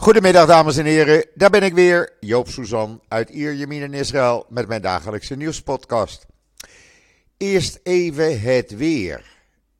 Goedemiddag 0.00 0.46
dames 0.46 0.76
en 0.76 0.84
heren, 0.84 1.26
daar 1.34 1.50
ben 1.50 1.62
ik 1.62 1.74
weer, 1.74 2.12
Joop 2.20 2.48
Suzan 2.48 3.00
uit 3.08 3.30
Ierjemien 3.30 3.82
in 3.82 3.94
Israël 3.94 4.46
met 4.48 4.68
mijn 4.68 4.82
dagelijkse 4.82 5.36
nieuwspodcast. 5.36 6.26
Eerst 7.36 7.80
even 7.82 8.40
het 8.40 8.76
weer. 8.76 9.24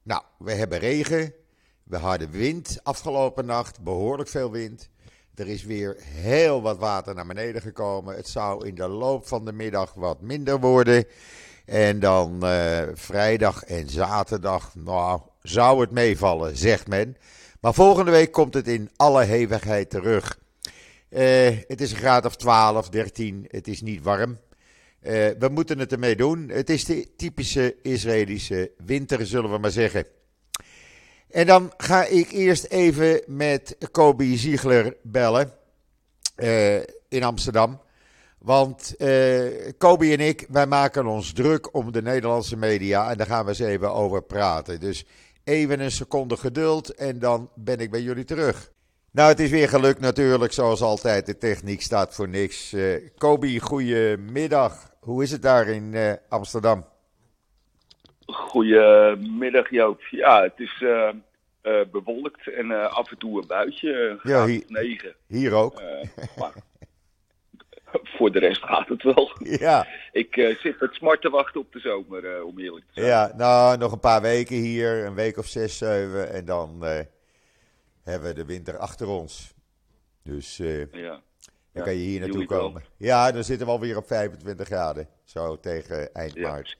Nou, 0.02 0.22
we 0.38 0.52
hebben 0.52 0.78
regen, 0.78 1.34
we 1.82 1.96
hadden 1.96 2.30
wind 2.30 2.78
afgelopen 2.82 3.46
nacht, 3.46 3.80
behoorlijk 3.80 4.28
veel 4.28 4.50
wind. 4.50 4.88
Er 5.34 5.48
is 5.48 5.64
weer 5.64 5.96
heel 6.00 6.62
wat 6.62 6.78
water 6.78 7.14
naar 7.14 7.26
beneden 7.26 7.62
gekomen. 7.62 8.16
Het 8.16 8.28
zou 8.28 8.66
in 8.66 8.74
de 8.74 8.88
loop 8.88 9.28
van 9.28 9.44
de 9.44 9.52
middag 9.52 9.94
wat 9.94 10.20
minder 10.20 10.60
worden. 10.60 11.04
En 11.64 12.00
dan 12.00 12.40
uh, 12.42 12.82
vrijdag 12.94 13.64
en 13.64 13.88
zaterdag, 13.88 14.74
nou, 14.74 15.20
zou 15.42 15.80
het 15.80 15.90
meevallen, 15.90 16.56
zegt 16.56 16.88
men. 16.88 17.16
Maar 17.60 17.74
volgende 17.74 18.10
week 18.10 18.32
komt 18.32 18.54
het 18.54 18.68
in 18.68 18.90
alle 18.96 19.24
hevigheid 19.24 19.90
terug. 19.90 20.38
Uh, 21.10 21.20
het 21.66 21.80
is 21.80 21.90
een 21.90 21.96
graad 21.96 22.24
of 22.24 22.36
12, 22.36 22.88
13. 22.88 23.46
Het 23.48 23.68
is 23.68 23.82
niet 23.82 24.02
warm. 24.02 24.30
Uh, 24.30 25.12
we 25.38 25.48
moeten 25.50 25.78
het 25.78 25.92
ermee 25.92 26.16
doen. 26.16 26.48
Het 26.48 26.70
is 26.70 26.84
de 26.84 27.16
typische 27.16 27.76
Israëlische 27.82 28.70
winter, 28.84 29.26
zullen 29.26 29.50
we 29.50 29.58
maar 29.58 29.70
zeggen. 29.70 30.06
En 31.30 31.46
dan 31.46 31.72
ga 31.76 32.04
ik 32.04 32.30
eerst 32.30 32.64
even 32.64 33.22
met 33.26 33.76
Kobi 33.90 34.36
Ziegler 34.36 34.96
bellen 35.02 35.52
uh, 36.36 36.76
in 37.08 37.22
Amsterdam. 37.22 37.80
Want 38.38 38.94
uh, 38.98 39.46
Kobi 39.78 40.12
en 40.12 40.20
ik, 40.20 40.46
wij 40.48 40.66
maken 40.66 41.06
ons 41.06 41.32
druk 41.32 41.74
om 41.74 41.92
de 41.92 42.02
Nederlandse 42.02 42.56
media 42.56 43.10
en 43.10 43.16
daar 43.16 43.26
gaan 43.26 43.44
we 43.44 43.48
eens 43.48 43.58
even 43.58 43.92
over 43.92 44.22
praten. 44.22 44.80
Dus 44.80 45.04
even 45.50 45.80
een 45.80 45.90
seconde 45.90 46.36
geduld 46.36 46.94
en 46.94 47.18
dan 47.18 47.50
ben 47.54 47.78
ik 47.78 47.90
bij 47.90 48.00
jullie 48.00 48.24
terug. 48.24 48.72
Nou, 49.12 49.28
het 49.28 49.40
is 49.40 49.50
weer 49.50 49.68
gelukt 49.68 50.00
natuurlijk, 50.00 50.52
zoals 50.52 50.82
altijd. 50.82 51.26
De 51.26 51.38
techniek 51.38 51.82
staat 51.82 52.14
voor 52.14 52.28
niks. 52.28 52.72
Uh, 52.72 53.10
Kobi, 53.18 53.60
goedemiddag. 53.60 54.90
Hoe 55.00 55.22
is 55.22 55.30
het 55.30 55.42
daar 55.42 55.68
in 55.68 55.92
uh, 55.94 56.12
Amsterdam? 56.28 56.84
Goedemiddag 58.26 59.70
Joop. 59.70 60.00
Ja, 60.10 60.42
het 60.42 60.52
is 60.56 60.80
uh, 60.80 61.10
bewolkt 61.92 62.52
en 62.52 62.90
af 62.90 63.10
en 63.10 63.18
toe 63.18 63.40
een 63.40 63.46
buitje. 63.46 64.18
ja, 64.22 64.46
hier, 64.46 64.64
negen. 64.66 65.14
hier 65.26 65.52
ook. 65.52 65.82
maar 66.38 66.52
voor 68.16 68.32
de 68.32 68.38
rest 68.38 68.64
gaat 68.64 68.88
het 68.88 69.02
wel. 69.02 69.30
Ja. 69.38 69.86
Ik 70.12 70.36
uh, 70.36 70.58
zit 70.58 70.80
met 70.80 70.94
smart 70.94 71.20
te 71.20 71.30
wachten 71.30 71.60
op 71.60 71.72
de 71.72 71.78
zomer, 71.78 72.36
uh, 72.36 72.44
om 72.44 72.58
eerlijk 72.58 72.86
te 72.86 72.92
zijn. 72.92 73.06
Ja, 73.06 73.32
nou, 73.36 73.78
nog 73.78 73.92
een 73.92 74.00
paar 74.00 74.22
weken 74.22 74.56
hier, 74.56 75.04
een 75.04 75.14
week 75.14 75.36
of 75.36 75.46
zes, 75.46 75.78
zeven, 75.78 76.32
en 76.32 76.44
dan 76.44 76.78
uh, 76.82 76.98
hebben 78.02 78.28
we 78.28 78.34
de 78.34 78.44
winter 78.44 78.78
achter 78.78 79.08
ons. 79.08 79.54
Dus 80.22 80.56
ja. 80.56 80.86
dan 80.92 81.20
ja, 81.72 81.82
kan 81.82 81.92
je 81.92 82.04
hier 82.04 82.20
naartoe 82.20 82.46
komen. 82.46 82.82
Ja, 82.96 83.32
dan 83.32 83.44
zitten 83.44 83.66
we 83.66 83.72
alweer 83.72 83.96
op 83.96 84.06
25 84.06 84.66
graden, 84.66 85.08
zo 85.24 85.60
tegen 85.60 86.14
eind 86.14 86.34
Ja. 86.34 86.48
maart. 86.50 86.78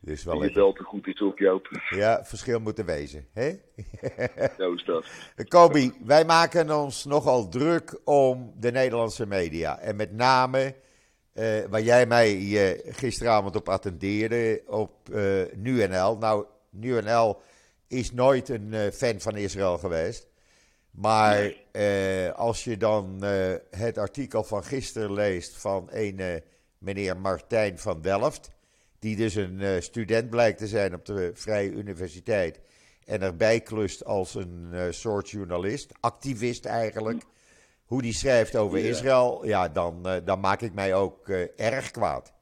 Dus 0.00 0.24
wel 0.24 0.52
wel 0.52 0.72
te 0.72 0.82
goed 0.82 1.06
is 1.06 1.22
op 1.22 1.38
Joop. 1.38 1.68
Ja, 1.90 2.24
verschil 2.24 2.60
moet 2.60 2.78
er 2.78 2.84
wezen, 2.84 3.26
hè? 3.32 3.58
Zo 4.58 4.72
is 4.72 4.84
dat. 4.84 5.06
Kobi, 5.48 5.92
wij 6.04 6.24
maken 6.24 6.70
ons 6.70 7.04
nogal 7.04 7.48
druk 7.48 8.00
om 8.04 8.52
de 8.56 8.70
Nederlandse 8.70 9.26
media. 9.26 9.78
En 9.78 9.96
met 9.96 10.12
name 10.12 10.74
eh, 11.32 11.64
waar 11.70 11.82
jij 11.82 12.06
mij 12.06 12.32
eh, 12.34 12.94
gisteravond 12.94 13.56
op 13.56 13.68
attendeerde 13.68 14.62
op 14.66 15.08
eh 15.12 15.42
NuNL. 15.54 16.18
Nou, 16.18 16.46
NuNL 16.70 17.40
is 17.88 18.12
nooit 18.12 18.48
een 18.48 18.92
fan 18.92 19.20
van 19.20 19.36
Israël 19.36 19.78
geweest. 19.78 20.26
Maar 20.90 21.54
als 22.34 22.64
je 22.64 22.76
dan 22.76 23.22
het 23.70 23.98
artikel 23.98 24.44
van 24.44 24.64
gisteren 24.64 25.12
leest 25.12 25.56
van 25.56 25.88
een 25.90 26.42
meneer 26.78 27.16
Martijn 27.16 27.78
van 27.78 28.00
Delft, 28.00 28.50
die 28.98 29.16
dus 29.16 29.34
een 29.34 29.60
eh, 29.60 29.80
student 29.80 30.30
blijkt 30.30 30.58
te 30.58 30.66
zijn 30.66 30.94
op 30.94 31.04
de 31.04 31.30
Vrije 31.34 31.70
Universiteit 31.70 32.60
en 33.08 33.22
erbij 33.22 33.60
klust 33.60 34.04
als 34.04 34.34
een 34.34 34.68
eh, 34.72 34.86
soort 34.90 35.30
journalist, 35.30 35.92
activist 36.00 36.64
eigenlijk, 36.64 37.22
hoe 37.84 38.02
die 38.02 38.12
schrijft 38.12 38.56
over 38.56 38.78
Ja. 38.78 38.84
Israël, 38.88 39.46
ja, 39.46 39.68
dan, 39.68 40.06
eh, 40.06 40.16
dan 40.24 40.40
maak 40.40 40.60
ik 40.60 40.74
mij 40.74 40.94
ook 40.94 41.28
erg 41.56 41.90
kwaad. 41.90 42.32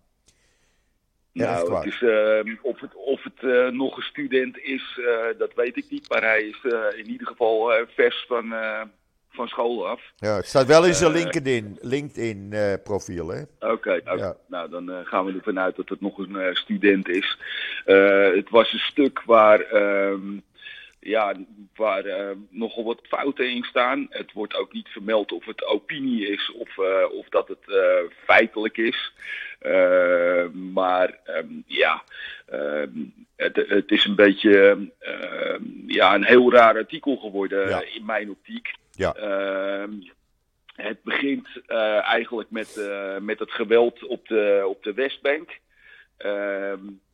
Erg 1.33 1.51
Nou, 1.51 1.67
kwaad. 1.67 1.85
het 1.85 1.93
is, 1.93 2.03
eh, 2.03 2.55
of 2.63 2.81
het, 2.81 2.95
of 2.95 3.23
het 3.23 3.73
nog 3.73 3.97
een 3.97 4.03
student 4.03 4.59
is, 4.59 5.01
dat 5.39 5.55
weet 5.55 5.77
ik 5.77 5.91
niet. 5.91 6.09
Maar 6.09 6.23
hij 6.23 6.43
is 6.43 6.65
in 6.97 7.11
ieder 7.11 7.27
geval 7.27 7.73
vers 7.95 8.25
van, 8.29 8.55
van 9.37 9.49
school 9.49 9.89
af. 9.89 10.01
Ja, 10.17 10.37
het 10.37 10.47
staat 10.47 10.67
wel 10.67 10.87
in 10.87 10.95
zijn 10.95 11.13
Eh, 11.13 11.21
LinkedIn, 11.21 11.79
LinkedIn 11.81 12.53
eh, 12.53 12.75
profiel, 12.85 13.29
hè? 13.29 13.43
Oké. 13.61 14.01
Ja. 14.05 14.37
nou 14.49 14.71
dan 14.71 14.91
eh, 14.91 14.97
gaan 15.05 15.25
we 15.25 15.33
ervan 15.33 15.61
uit 15.61 15.77
dat 15.77 15.89
het 15.89 16.01
nog 16.01 16.19
een 16.19 16.57
student 16.57 17.09
is. 17.09 17.39
Het 17.85 18.51
was 18.51 18.73
een 18.73 18.79
stuk 18.79 19.23
waar, 19.25 19.61
ehm, 19.61 20.39
ja, 21.07 21.35
waar 21.75 22.05
eh, 22.05 22.37
nogal 22.51 22.85
wat 22.85 23.01
fouten 23.03 23.51
in 23.51 23.65
staan. 23.65 24.07
Het 24.11 24.33
wordt 24.33 24.55
ook 24.55 24.73
niet 24.73 24.89
vermeld 24.89 25.33
of 25.33 25.45
het 25.45 25.65
opinie 25.65 26.29
is 26.29 26.53
of, 26.53 26.79
eh, 26.79 27.13
of 27.13 27.29
dat 27.29 27.49
het 27.49 27.69
eh, 27.69 28.11
feitelijk 28.25 28.77
is. 28.77 29.13
Maar 30.53 31.19
ehm, 31.25 31.47
ja, 31.67 32.03
ehm, 32.47 32.91
het, 33.37 33.57
het 33.57 33.91
is 33.91 34.05
een 34.05 34.15
beetje 34.15 34.89
ehm, 34.99 35.63
ja, 35.87 36.15
een 36.15 36.25
heel 36.25 36.53
raar 36.53 36.77
artikel 36.77 37.17
geworden 37.17 37.69
Ja. 37.69 37.83
in 37.83 38.05
mijn 38.05 38.31
optiek. 38.31 38.75
Ja. 38.91 39.15
Het 40.75 41.03
begint 41.03 41.49
eigenlijk 42.03 42.51
met, 42.51 42.91
met 43.21 43.39
het 43.39 43.51
geweld 43.51 44.05
op 44.05 44.29
de, 44.29 44.65
op 44.67 44.83
de 44.83 44.93
Westbank. 44.95 45.59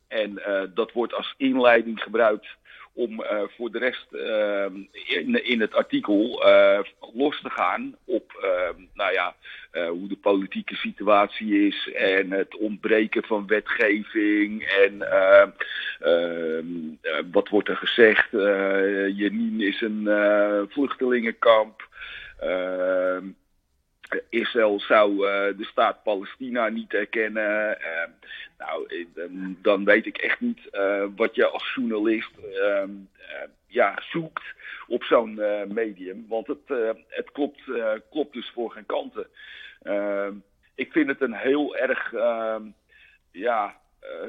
En 0.07 0.41
dat 0.73 0.91
wordt 0.91 1.13
als 1.13 1.33
inleiding 1.37 2.01
gebruikt 2.03 2.47
om 2.93 3.21
eh, 3.21 3.41
voor 3.47 3.71
de 3.71 3.79
rest 3.79 4.13
ehm, 4.13 4.75
in, 4.91 5.45
in 5.45 5.61
het 5.61 5.73
artikel 5.73 6.45
eh, 6.45 6.79
los 7.13 7.41
te 7.41 7.49
gaan 7.49 7.95
op 8.05 8.33
ehm, 8.41 8.81
nou 8.93 9.13
ja, 9.13 9.35
eh, 9.71 9.87
hoe 9.87 10.07
de 10.07 10.17
politieke 10.17 10.75
situatie 10.75 11.67
is 11.67 11.91
en 11.93 12.31
het 12.31 12.57
ontbreken 12.57 13.23
van 13.23 13.47
wetgeving 13.47 14.63
en 14.63 15.11
ehm, 15.11 15.49
ehm, 15.99 16.65
eh, 17.01 17.23
wat 17.31 17.49
wordt 17.49 17.69
er 17.69 17.77
gezegd? 17.77 18.31
Jenin 19.17 19.61
is 19.61 19.81
een 19.81 20.07
vluchtelingenkamp. 20.69 21.87
Ehm, 22.39 23.25
Israël 24.29 24.79
zou 24.79 25.27
eh, 25.27 25.57
de 25.57 25.65
staat 25.65 26.03
Palestina 26.03 26.67
niet 26.67 26.93
erkennen. 26.93 27.81
Ehm, 27.81 28.09
nou, 28.65 29.05
eh, 29.15 29.25
dan, 29.61 29.85
weet 29.85 30.05
ik 30.05 30.17
echt 30.17 30.39
niet 30.39 30.69
eh, 30.69 31.05
wat 31.15 31.35
je 31.35 31.47
als 31.47 31.73
journalist 31.75 32.31
ehm, 32.37 32.89
eh, 33.17 33.49
ja, 33.67 33.99
zoekt 34.09 34.43
op 34.87 35.03
zo'n 35.03 35.41
medium. 35.67 36.25
Want 36.27 36.47
het, 36.47 36.95
het 37.07 37.31
klopt, 37.31 37.61
klopt 38.09 38.33
dus 38.33 38.51
voor 38.53 38.71
geen 38.71 38.85
kanten. 38.85 39.27
Ehm, 39.81 40.33
ik 40.75 40.91
vind 40.91 41.07
het 41.07 41.21
een 41.21 41.33
heel 41.33 41.75
erg 41.75 42.11
ja, 43.31 43.77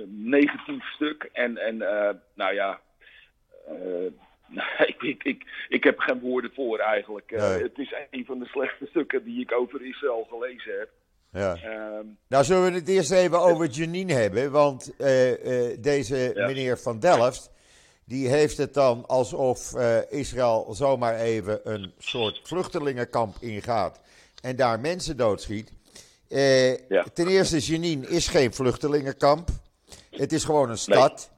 negatief 0.07 0.85
stuk. 0.85 1.29
En, 1.33 1.57
en 1.59 1.77
nou 2.35 2.55
ja. 2.55 2.81
eh, 4.79 4.89
ik, 4.89 5.23
ik, 5.23 5.45
ik, 5.69 5.85
heb 5.85 5.99
geen 5.99 6.21
woorden 6.21 6.51
voor 6.55 6.79
eigenlijk. 6.79 7.31
Eh, 7.31 7.49
Nee. 7.49 7.63
Het 7.63 7.79
is 7.79 7.95
een 8.11 8.25
van 8.25 8.39
de 8.39 8.47
slechtste 8.47 8.87
stukken 8.87 9.25
die 9.25 9.41
ik 9.41 9.53
over 9.53 9.87
Israël 9.87 10.27
gelezen 10.31 10.79
heb. 10.79 10.89
Ja. 11.33 11.55
Ehm, 11.57 12.07
Nou, 12.29 12.45
zullen 12.45 12.65
we 12.73 12.79
het 12.79 12.89
eerst 12.89 13.11
even 13.11 13.41
over 13.41 13.67
Janine 13.67 14.13
hebben? 14.13 14.51
Want 14.51 14.97
eh, 14.97 15.71
eh, 15.71 15.79
deze 15.83 16.33
Ja. 16.35 16.47
meneer 16.47 16.79
Van 16.79 16.99
Delft, 17.01 17.51
die 18.05 18.29
heeft 18.29 18.57
het 18.57 18.75
dan 18.75 19.07
alsof 19.07 19.73
Israël 20.11 20.75
zomaar 20.75 21.21
even 21.21 21.61
een 21.73 21.93
soort 21.99 22.41
vluchtelingenkamp 22.45 23.37
ingaat 23.41 24.01
en 24.43 24.57
daar 24.57 24.81
mensen 24.81 25.17
doodschiet. 25.17 25.73
Ja. 26.89 27.03
Ten 27.15 27.27
eerste, 27.27 27.59
Janine 27.59 28.09
is 28.09 28.29
geen 28.29 28.53
vluchtelingenkamp. 28.55 29.49
Het 30.11 30.33
is 30.33 30.45
gewoon 30.45 30.71
een 30.71 30.79
stad. 30.79 31.31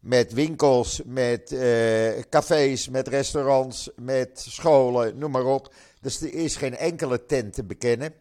Met 0.00 0.32
winkels, 0.32 1.02
met 1.04 1.52
eh, 1.52 2.22
cafés, 2.28 2.88
met 2.88 3.08
restaurants, 3.08 3.90
met 3.96 4.44
scholen, 4.48 5.18
noem 5.18 5.30
maar 5.30 5.44
op. 5.44 5.74
Dus 6.00 6.20
er 6.20 6.34
is 6.34 6.56
geen 6.56 6.76
enkele 6.76 7.26
tent 7.26 7.54
te 7.54 7.64
bekennen. 7.64 8.12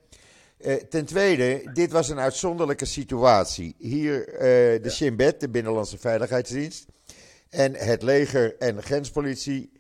Eh, 0.57 0.73
ten 0.73 1.05
tweede, 1.05 1.69
dit 1.73 1.91
was 1.91 2.09
een 2.09 2.19
uitzonderlijke 2.19 2.85
situatie. 2.85 3.75
Hier 3.77 4.33
eh, 4.33 4.39
de 4.83 4.89
Shin 4.89 5.15
Bet, 5.15 5.39
de 5.39 5.49
Binnenlandse 5.49 5.97
Veiligheidsdienst, 5.97 6.85
en 7.49 7.73
het 7.73 8.01
leger 8.01 8.57
en 8.57 8.75
de 8.75 8.81
grenspolitie 8.81 9.71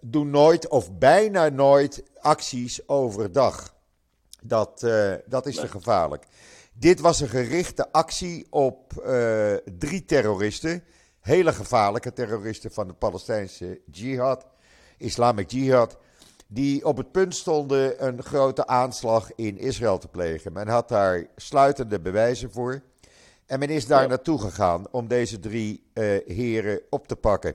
doen 0.00 0.30
nooit 0.30 0.68
of 0.68 0.98
bijna 0.98 1.48
nooit 1.48 2.02
acties 2.20 2.88
overdag. 2.88 3.74
Dat, 4.42 4.86
dat 5.26 5.46
is 5.46 5.56
te 5.56 5.68
gevaarlijk. 5.68 6.24
Dit 6.78 7.00
was 7.00 7.20
een 7.20 7.28
gerichte 7.28 7.92
actie 7.92 8.46
op 8.50 8.98
eh, 8.98 9.54
drie 9.78 10.04
terroristen. 10.04 10.84
Hele 11.20 11.52
gevaarlijke 11.52 12.12
terroristen 12.12 12.72
van 12.72 12.86
de 12.86 12.92
Palestijnse 12.92 13.80
jihad, 13.90 14.46
Islamic 14.98 15.50
Jihad. 15.50 15.98
die 16.46 16.84
op 16.84 16.96
het 16.96 17.12
punt 17.12 17.34
stonden 17.34 18.06
een 18.06 18.22
grote 18.22 18.66
aanslag 18.66 19.34
in 19.34 19.58
Israël 19.58 19.98
te 19.98 20.08
plegen. 20.08 20.52
Men 20.52 20.68
had 20.68 20.88
daar 20.88 21.26
sluitende 21.36 22.00
bewijzen 22.00 22.50
voor. 22.52 22.82
En 23.46 23.58
men 23.58 23.68
is 23.68 23.86
daar 23.86 24.02
Ja. 24.02 24.08
naartoe 24.08 24.40
gegaan 24.40 24.86
om 24.90 25.08
deze 25.08 25.38
drie 25.40 25.90
eh, 25.92 26.04
heren 26.26 26.80
op 26.90 27.08
te 27.08 27.16
pakken. 27.16 27.54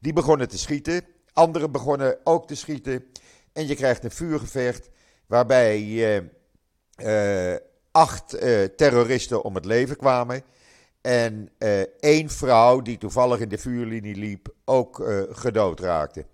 Die 0.00 0.12
begonnen 0.12 0.48
te 0.48 0.58
schieten. 0.58 1.02
Anderen 1.32 1.72
begonnen 1.72 2.18
ook 2.24 2.46
te 2.46 2.54
schieten. 2.54 3.04
En 3.52 3.66
je 3.66 3.74
krijgt 3.74 4.04
een 4.04 4.10
vuurgevecht 4.10 4.90
waarbij 5.26 5.82
eh, 6.94 7.54
acht 7.90 8.34
eh, 8.34 8.64
terroristen 8.64 9.42
om 9.42 9.54
het 9.54 9.64
leven 9.64 9.96
kwamen. 9.96 10.42
En 11.00 11.50
eh, 11.58 11.80
één 12.00 12.30
vrouw 12.30 12.82
die 12.82 12.98
toevallig 12.98 13.40
in 13.40 13.48
de 13.48 13.58
vuurlinie 13.58 14.16
liep 14.16 14.48
ook 14.64 15.00
eh, 15.00 15.22
gedood 15.30 15.80
raakte. 15.80 16.26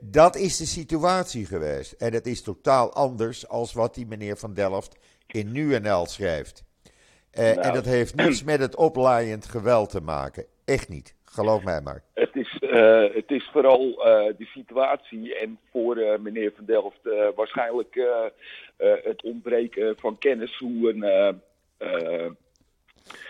Dat 0.00 0.36
is 0.36 0.56
de 0.56 0.66
situatie 0.66 1.46
geweest. 1.46 1.92
En 1.92 2.12
het 2.12 2.26
is 2.26 2.42
totaal 2.42 2.92
anders 2.92 3.48
als 3.48 3.72
wat 3.72 3.94
die 3.94 4.06
meneer 4.06 4.36
Van 4.36 4.54
Delft 4.54 4.96
in 5.26 5.52
NuNL 5.52 6.06
schrijft. 6.06 6.64
Eh, 7.30 7.44
Nou. 7.44 7.60
En 7.60 7.72
dat 7.72 7.84
heeft 7.84 8.14
niets 8.14 8.42
met 8.42 8.60
het 8.60 8.76
oplaaiend 8.76 9.46
geweld 9.46 9.90
te 9.90 10.00
maken. 10.00 10.46
Echt 10.64 10.88
niet. 10.88 11.14
Geloof 11.24 11.62
mij 11.62 11.80
maar. 11.80 12.02
Het 12.14 12.34
eh, 12.72 13.14
het 13.14 13.30
is 13.30 13.48
vooral 13.52 14.04
eh, 14.04 14.34
de 14.38 14.44
situatie 14.44 15.34
en 15.34 15.58
voor 15.70 15.96
eh, 15.96 16.18
meneer 16.18 16.52
Van 16.56 16.64
Delft 16.64 17.00
waarschijnlijk 17.34 18.00
het 18.76 19.22
ontbreken 19.22 19.96
van 19.98 20.18
kennis 20.18 20.58
hoe, 20.58 20.92
een, 20.92 21.40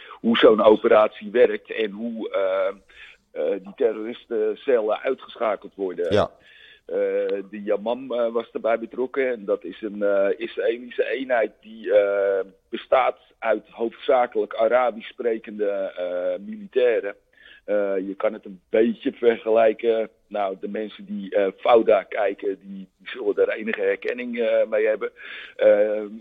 hoe 0.09 0.37
zo'n 0.37 0.63
operatie 0.63 1.31
werkt 1.31 1.71
en 1.71 1.91
hoe 1.91 2.31
die 3.63 3.73
terroristencellen 3.77 5.01
uitgeschakeld 5.01 5.75
worden. 5.75 6.13
Ja. 6.13 6.31
De 7.51 7.63
Yamam 7.65 8.07
was 8.07 8.51
erbij 8.53 8.79
betrokken 8.79 9.29
en 9.29 9.45
dat 9.45 9.65
is 9.65 9.83
een 9.83 10.05
Israëlische 10.37 11.07
eenheid 11.07 11.53
die 11.61 11.93
bestaat 12.69 13.19
uit 13.39 13.69
hoofdzakelijk 13.69 14.55
Arabisch 14.55 15.09
sprekende 15.09 15.93
militairen. 16.47 17.15
Eh, 17.65 17.97
je 17.97 18.15
kan 18.17 18.33
het 18.33 18.45
een 18.45 18.61
beetje 18.69 19.13
vergelijken. 19.13 20.09
Nou, 20.27 20.57
de 20.61 20.69
mensen 20.69 21.05
die 21.05 21.35
eh 21.35 21.47
Fauda 21.57 22.03
kijken, 22.03 22.59
die, 22.61 22.89
die 22.97 23.09
zullen 23.09 23.35
daar 23.35 23.49
enige 23.49 23.81
herkenning 23.81 24.41
eh, 24.41 24.67
mee 24.67 24.87
hebben. 24.87 25.11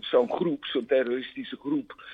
Zo'n 0.00 0.32
groep, 0.32 0.64
zo'n 0.64 0.86
terroristische 0.86 1.56
groep, 1.56 2.04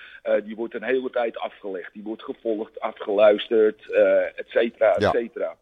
die 0.44 0.56
wordt 0.56 0.74
een 0.74 0.82
hele 0.82 1.10
tijd 1.10 1.38
afgelegd. 1.38 1.92
Die 1.92 2.02
wordt 2.02 2.22
gevolgd, 2.22 2.80
afgeluisterd, 2.80 3.90
et 4.34 4.48
cetera, 4.48 4.94
et 4.94 5.10
cetera. 5.10 5.44
Ja. 5.44 5.56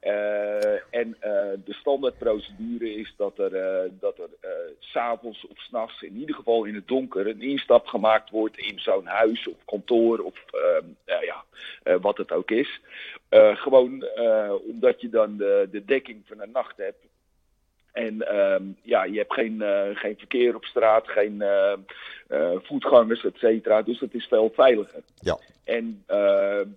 Eh, 0.00 0.78
en 0.90 1.16
eh, 1.20 1.30
de 1.64 1.72
standaardprocedure 1.72 2.94
is 2.94 3.14
dat 3.16 3.38
er, 3.38 3.54
eh, 3.54 3.90
dat 4.00 4.18
er 4.18 4.28
s'avonds 4.78 5.46
of 5.46 5.58
s'nachts, 5.58 6.02
in 6.02 6.16
ieder 6.16 6.34
geval 6.34 6.64
in 6.64 6.74
het 6.74 6.88
donker, 6.88 7.26
een 7.26 7.42
instap 7.42 7.86
gemaakt 7.86 8.30
wordt 8.30 8.58
in 8.58 8.78
zo'n 8.78 9.06
huis 9.06 9.48
of 9.48 9.56
kantoor 9.64 10.18
of 10.18 10.44
eh, 10.50 10.84
nou 11.06 11.24
ja, 11.24 11.44
wat 11.98 12.16
het 12.16 12.32
ook 12.32 12.50
is. 12.50 12.80
Gewoon 13.54 14.04
omdat 14.70 15.00
je 15.00 15.08
dan 15.08 15.36
de, 15.36 15.68
de 15.70 15.84
dekking 15.84 16.22
van 16.26 16.36
de 16.36 16.46
nacht 16.52 16.76
hebt. 16.76 17.06
En 17.92 18.28
ehm, 18.28 18.62
ja, 18.82 19.04
je 19.04 19.18
hebt 19.18 19.32
geen, 19.32 19.62
geen 19.94 20.18
verkeer 20.18 20.54
op 20.54 20.64
straat, 20.64 21.08
geen 21.08 21.42
voetgangers, 22.62 23.24
et 23.24 23.36
cetera. 23.36 23.82
Dus 23.82 24.00
het 24.00 24.14
is 24.14 24.26
veel 24.26 24.52
veiliger. 24.54 25.02
Ja. 25.20 25.38
En 25.64 26.02
ehm, 26.06 26.68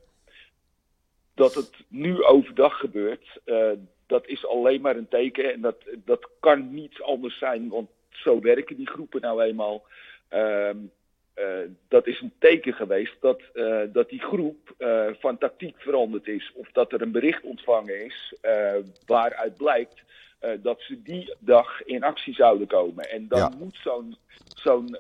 dat 1.34 1.54
het 1.54 1.72
nu 1.88 2.24
overdag 2.24 2.78
gebeurt, 2.78 3.40
eh, 3.44 3.72
dat 4.08 4.28
is 4.28 4.46
alleen 4.46 4.82
maar 4.82 4.96
een 4.96 5.08
teken. 5.08 5.54
En 5.54 5.62
dat, 5.62 5.76
dat 6.06 6.30
kan 6.40 6.74
niet 6.74 7.02
anders 7.02 7.38
zijn, 7.38 7.70
want 7.70 7.90
zo 8.10 8.42
werken 8.42 8.76
die 8.76 8.90
groepen 8.90 9.22
nou 9.22 9.44
eenmaal. 9.44 9.84
Ehm, 10.28 10.78
eh, 11.34 11.60
dat 11.88 12.08
is 12.08 12.22
een 12.22 12.34
teken 12.40 12.74
geweest 12.74 13.16
dat, 13.20 13.42
eh, 13.54 13.82
dat 13.94 14.10
die 14.10 14.22
groep 14.22 14.60
van 15.20 15.38
tactiek 15.38 15.76
veranderd 15.82 16.28
is. 16.28 16.52
Of 16.56 16.72
dat 16.72 16.92
er 16.92 17.02
een 17.02 17.12
bericht 17.12 17.44
ontvangen 17.44 18.06
is 18.06 18.34
waaruit 19.06 19.58
blijkt 19.58 20.04
eh, 20.42 20.52
dat 20.64 20.82
ze 20.82 21.02
die 21.02 21.36
dag 21.40 21.84
in 21.84 22.04
actie 22.04 22.34
zouden 22.34 22.68
komen. 22.68 23.10
En 23.10 23.28
dan 23.28 23.40
Ja. 23.40 23.52
moet 23.60 23.78
zo'n 23.84 24.16
zo'n 24.56 24.98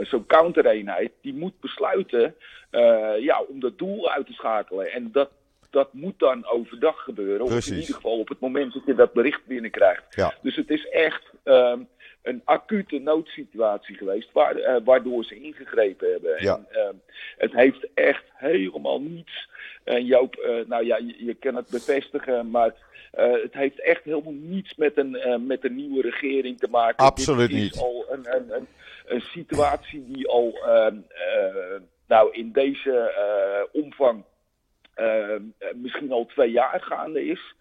zo'n 0.00 0.26
countereenheid, 0.26 1.12
die 1.20 1.34
moet 1.34 1.60
besluiten 1.60 2.34
eh, 2.70 3.12
ja, 3.18 3.42
om 3.48 3.60
dat 3.60 3.78
doel 3.78 4.10
uit 4.10 4.26
te 4.26 4.32
schakelen. 4.32 4.92
En 4.92 5.12
dat, 5.12 5.30
dat 5.70 5.92
moet 5.92 6.18
dan 6.18 6.46
overdag 6.46 7.02
gebeuren. 7.02 7.46
Of 7.46 7.66
in 7.66 7.74
ieder 7.78 7.94
geval 7.94 8.18
op 8.18 8.28
het 8.28 8.40
moment 8.40 8.72
dat 8.72 8.82
je 8.86 8.94
dat 8.94 9.12
bericht 9.12 9.46
binnenkrijgt. 9.46 10.02
Ja. 10.14 10.34
Dus 10.42 10.56
het 10.56 10.70
is 10.70 10.88
echt 10.88 11.22
ehm, 11.42 11.78
een 12.24 12.42
acute 12.44 12.98
noodsituatie 12.98 13.96
geweest 13.96 14.32
waar, 14.32 14.56
eh, 14.56 14.76
waardoor 14.84 15.24
ze 15.24 15.40
ingegrepen 15.40 16.10
hebben. 16.10 16.42
Ja. 16.42 16.54
En, 16.54 16.66
ehm, 16.70 16.94
het 17.38 17.52
heeft 17.52 17.86
echt 17.94 18.24
helemaal 18.34 19.00
niets. 19.00 19.48
En 19.84 20.04
Joop, 20.04 20.34
eh, 20.34 20.66
nou 20.66 20.84
ja, 20.84 20.96
je, 20.96 21.24
je 21.24 21.34
kan 21.34 21.54
het 21.54 21.68
bevestigen, 21.68 22.50
maar 22.50 22.74
eh, 23.14 23.32
het 23.32 23.54
heeft 23.54 23.80
echt 23.80 24.04
helemaal 24.04 24.32
niets 24.32 24.74
met 24.74 24.96
een, 24.96 25.42
met 25.46 25.64
een 25.64 25.74
nieuwe 25.74 26.02
regering 26.02 26.58
te 26.58 26.68
maken. 26.70 27.04
Absoluut 27.04 27.48
Dit 27.48 27.56
is 27.56 27.62
niet. 27.62 27.78
al 27.78 28.06
een, 28.10 28.34
een, 28.36 28.52
een, 28.52 28.66
een 29.06 29.20
situatie 29.20 30.04
die 30.06 30.28
al 30.28 30.58
ehm, 30.64 30.96
eh, 31.08 31.80
nou, 32.06 32.32
in 32.32 32.52
deze 32.52 33.12
omvang 33.72 34.24
ehm, 34.94 35.42
eh, 35.58 35.68
misschien 35.74 36.12
al 36.12 36.26
twee 36.26 36.50
jaar 36.50 36.80
gaande 36.82 37.26
is. 37.26 37.54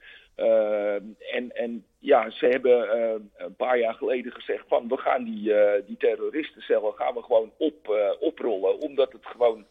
En, 1.31 1.51
en 1.53 1.85
ja, 2.03 2.29
ze 2.29 2.45
hebben 2.45 2.89
eh, 2.89 3.13
een 3.37 3.55
paar 3.55 3.77
jaar 3.79 3.93
geleden 3.93 4.31
gezegd 4.31 4.63
van 4.67 4.87
we 4.87 4.97
gaan 4.97 5.23
die, 5.23 5.53
eh 5.53 5.81
die 5.85 5.97
terroristencellen 5.97 6.93
gaan 6.93 7.13
we 7.13 7.21
gewoon 7.21 7.51
op, 7.57 7.89
eh, 7.89 8.11
oprollen. 8.19 8.79
Omdat 8.79 9.11
het 9.11 9.25
gewoon 9.25 9.65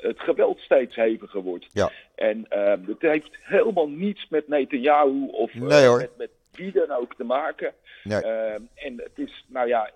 het 0.00 0.20
geweld 0.20 0.58
steeds 0.58 0.96
heviger 0.96 1.40
wordt. 1.40 1.66
Ja. 1.72 1.90
En 2.14 2.46
ehm, 2.48 2.80
het 2.86 3.00
heeft 3.00 3.30
helemaal 3.42 3.88
niets 3.88 4.26
met 4.28 4.48
Netanyahu 4.48 5.28
of 5.30 5.54
Nee, 5.54 5.88
met, 5.88 6.10
met 6.16 6.30
wie 6.52 6.72
dan 6.72 6.90
ook 6.90 7.14
te 7.14 7.24
maken. 7.24 7.74
Nee. 8.04 8.22
Ehm, 8.22 8.60
en 8.74 8.96
het 8.96 9.18
is, 9.18 9.44
nou 9.48 9.68
ja, 9.68 9.90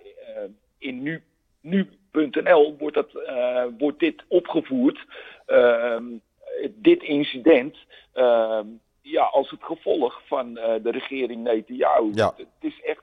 in 0.79 1.03
nu, 1.03 1.23
nu.nl 1.61 2.77
wordt, 2.79 2.97
dat, 2.97 3.13
wordt 3.79 3.99
dit 3.99 4.25
opgevoerd. 4.29 5.05
Ehm, 5.47 6.05
dit 6.75 7.03
incident. 7.03 7.77
Ja, 9.11 9.23
als 9.23 9.51
het 9.51 9.63
gevolg 9.63 10.21
van 10.27 10.57
eh, 10.57 10.83
de 10.83 10.91
regering 10.91 11.43
Netanyahu. 11.43 12.11
Ja. 12.15 12.27
Het, 12.37 12.47
het 12.61 12.73
is 12.73 12.81
echt. 12.83 13.03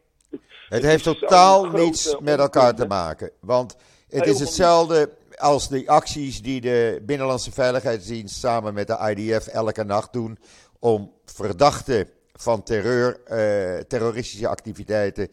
Het 0.69 0.83
heeft 0.83 1.03
totaal 1.03 1.63
grote 1.63 1.83
niets 1.83 2.17
met 2.19 2.39
elkaar 2.39 2.75
te 2.75 2.87
maken. 2.87 3.31
Want 3.39 3.77
het 4.09 4.27
is 4.27 4.39
hetzelfde 4.39 5.09
als 5.35 5.69
de 5.69 5.83
acties 5.87 6.41
die 6.41 6.61
de 6.61 7.01
Binnenlandse 7.05 7.51
Veiligheidsdienst 7.51 8.35
samen 8.35 8.73
met 8.73 8.87
de 8.87 9.13
IDF 9.15 9.47
elke 9.47 9.83
nacht 9.83 10.13
doen 10.13 10.37
om 10.79 11.11
verdachten 11.25 12.09
van 12.33 12.63
terreur, 12.63 13.23
eh, 13.23 13.79
terroristische 13.79 14.47
activiteiten 14.47 15.27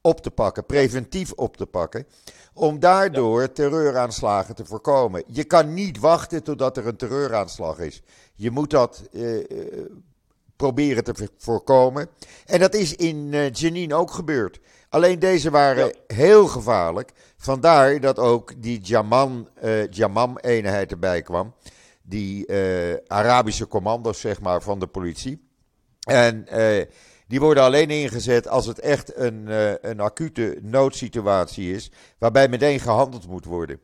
op 0.00 0.20
te 0.20 0.30
pakken, 0.30 0.66
preventief 0.66 1.32
op 1.32 1.56
te 1.56 1.66
pakken, 1.66 2.06
om 2.54 2.78
daardoor 2.78 3.52
terreuraanslagen 3.52 4.54
te 4.54 4.64
voorkomen. 4.64 5.24
Je 5.26 5.44
kan 5.44 5.74
niet 5.74 5.98
wachten 5.98 6.42
totdat 6.42 6.76
er 6.76 6.86
een 6.86 6.96
terreuraanslag 6.96 7.78
is. 7.78 8.02
Je 8.34 8.50
moet 8.50 8.70
dat 8.70 9.08
eh, 9.12 9.38
proberen 10.56 11.04
te 11.04 11.14
vo- 11.14 11.26
voorkomen. 11.38 12.08
En 12.46 12.60
dat 12.60 12.74
is 12.74 12.94
in 12.94 13.34
eh 13.34 13.50
Jenin 13.52 13.92
ook 13.94 14.10
gebeurd. 14.10 14.60
Alleen 14.88 15.18
deze 15.18 15.50
waren 15.50 15.94
heel 16.06 16.46
gevaarlijk. 16.46 17.12
Vandaar 17.36 18.00
dat 18.00 18.18
ook 18.18 18.52
die 18.62 18.80
Jaman, 18.80 19.48
eh, 19.54 19.88
Jamam-eenheid 19.90 20.90
erbij 20.90 21.22
kwam. 21.22 21.54
Die 22.02 22.46
eh, 22.46 22.96
Arabische 23.06 23.66
commando's, 23.66 24.20
zeg 24.20 24.40
maar, 24.40 24.62
van 24.62 24.78
de 24.78 24.86
politie. 24.86 25.48
En 26.00 26.46
die 27.26 27.40
worden 27.40 27.62
alleen 27.62 27.90
ingezet 27.90 28.48
als 28.48 28.66
het 28.66 28.78
echt 28.78 29.16
een, 29.16 29.46
een 29.90 30.00
acute 30.00 30.58
noodsituatie 30.62 31.74
is. 31.74 31.90
Waarbij 32.18 32.48
meteen 32.48 32.80
gehandeld 32.80 33.28
moet 33.28 33.44
worden. 33.44 33.80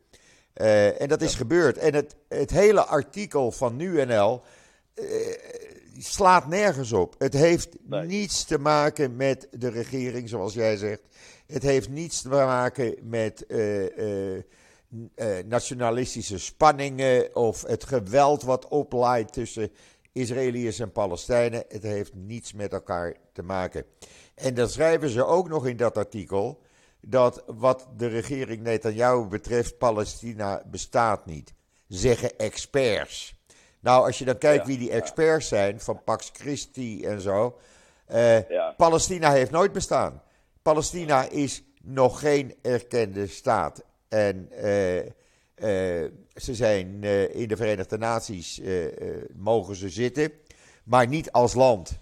En 0.99 1.09
dat 1.09 1.23
is 1.23 1.35
gebeurd. 1.35 1.79
En 1.79 1.95
het, 1.95 2.17
het 2.29 2.50
hele 2.50 2.85
artikel 2.85 3.50
van 3.53 3.77
NuNL 3.77 4.43
eh, 4.95 5.05
slaat 6.02 6.47
nergens 6.47 6.92
op. 6.92 7.14
Het 7.19 7.33
heeft 7.33 7.69
Nee. 7.83 8.07
niets 8.07 8.45
te 8.45 8.59
maken 8.59 9.16
met 9.16 9.49
de 9.50 9.69
regering, 9.69 10.28
zoals 10.28 10.54
jij 10.54 10.76
zegt. 10.76 11.02
Het 11.47 11.62
heeft 11.62 11.88
niets 11.88 12.23
te 12.23 12.28
maken 12.28 12.95
met 13.02 13.47
eh, 13.47 14.35
eh, 14.37 14.42
eh, 15.14 15.47
nationalistische 15.47 16.38
spanningen 16.38 17.37
of 17.37 17.62
het 17.62 17.85
geweld 17.85 18.42
wat 18.42 18.69
oplaait 18.69 19.33
tussen 19.33 19.71
Israëliërs 20.12 20.78
en 20.78 20.92
Palestijnen. 20.92 21.64
Het 21.69 21.83
heeft 21.83 22.14
niets 22.14 22.52
met 22.52 22.73
elkaar 22.73 23.16
te 23.33 23.42
maken. 23.42 23.85
En 24.35 24.54
dan 24.54 24.69
schrijven 24.69 25.09
ze 25.09 25.25
ook 25.25 25.49
nog 25.49 25.66
in 25.66 25.76
dat 25.76 25.97
artikel 25.97 26.62
dat 27.00 27.45
wat 27.47 27.88
de 27.97 28.07
regering 28.07 28.62
Netanyahu 28.62 29.26
betreft, 29.26 29.78
Palestina 29.78 30.62
bestaat 30.71 31.26
niet. 31.26 31.54
Zeggen 31.88 32.38
experts. 32.38 33.39
Nou, 33.80 34.06
als 34.06 34.18
je 34.18 34.25
dan 34.25 34.38
kijkt 34.38 34.66
wie 34.66 34.78
die 34.78 34.90
experts 34.90 35.49
zijn, 35.49 35.80
van 35.80 36.02
Pax 36.04 36.30
Christi 36.32 37.04
en 37.04 37.20
zo. 37.20 37.58
ja. 38.49 38.75
Palestina 38.76 39.32
heeft 39.32 39.50
nooit 39.50 39.72
bestaan. 39.72 40.22
Palestina 40.62 41.28
is 41.28 41.62
nog 41.82 42.20
geen 42.20 42.54
erkende 42.62 43.26
staat. 43.26 43.84
En 44.08 44.49
ze 46.34 46.54
zijn 46.54 47.04
in 47.32 47.49
de 47.49 47.56
Verenigde 47.56 47.99
Naties, 47.99 48.60
mogen 49.32 49.76
ze 49.76 49.88
zitten, 49.88 50.32
maar 50.84 51.06
niet 51.06 51.32
als 51.32 51.54
land. 51.54 51.99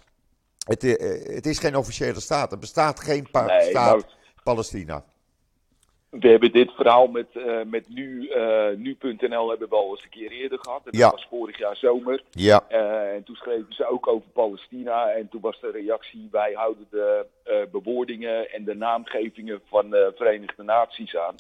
Het, 0.67 0.83
het, 0.83 1.47
is 1.47 1.59
geen 1.59 1.77
officiële 1.77 2.21
staat. 2.21 2.53
Er 2.53 2.59
bestaat 2.59 3.01
geen 3.01 3.27
staat 3.29 3.73
nou, 3.73 4.03
Palestina. 4.43 5.05
We 6.11 6.29
hebben 6.29 6.53
dit 6.53 6.71
verhaal 6.71 7.07
met, 7.07 7.27
uh, 7.35 7.61
met 7.67 7.89
nu, 7.89 8.31
uh, 8.37 8.67
nu.nl 8.77 9.49
hebben 9.49 9.69
we 9.69 9.75
al 9.75 9.91
eens 9.91 10.03
een 10.03 10.11
keer 10.11 10.31
eerder 10.31 10.59
gehad. 10.59 10.81
En 10.85 10.99
dat 10.99 11.11
was 11.11 11.27
vorig 11.31 11.59
jaar 11.59 11.77
zomer. 11.77 12.23
Ja. 12.31 12.65
Uh, 12.71 13.15
en 13.15 13.25
toen 13.25 13.37
schreven 13.37 13.73
ze 13.75 13.87
ook 13.91 14.07
over 14.07 14.29
Palestina. 14.29 15.11
En 15.11 15.29
toen 15.29 15.41
was 15.41 15.61
de 15.61 15.71
reactie, 15.71 16.29
wij 16.31 16.53
houden 16.53 16.87
de 16.91 17.27
bewoordingen 17.73 18.53
en 18.53 18.65
de 18.65 18.75
naamgevingen 18.75 19.61
van 19.69 19.91
de 19.91 20.13
Verenigde 20.17 20.63
Naties 20.63 21.17
aan. 21.17 21.35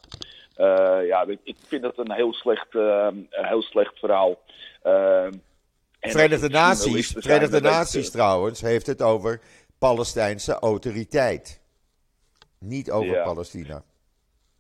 ja, 1.04 1.26
ik 1.42 1.56
vind 1.66 1.82
dat 1.82 1.98
een 1.98 2.12
heel 2.12 2.32
slecht, 2.32 2.74
een 2.74 3.28
heel 3.30 3.62
slecht 3.62 3.98
verhaal. 3.98 4.38
Verenigde 6.00 6.48
Naties, 6.48 7.14
Verenigde 7.18 7.60
Naties 7.60 8.10
trouwens 8.10 8.60
heeft 8.60 8.86
het 8.86 9.02
over 9.02 9.40
Palestijnse 9.78 10.52
autoriteit. 10.52 11.60
Niet 12.58 12.90
over 12.90 13.22
Palestina. 13.22 13.82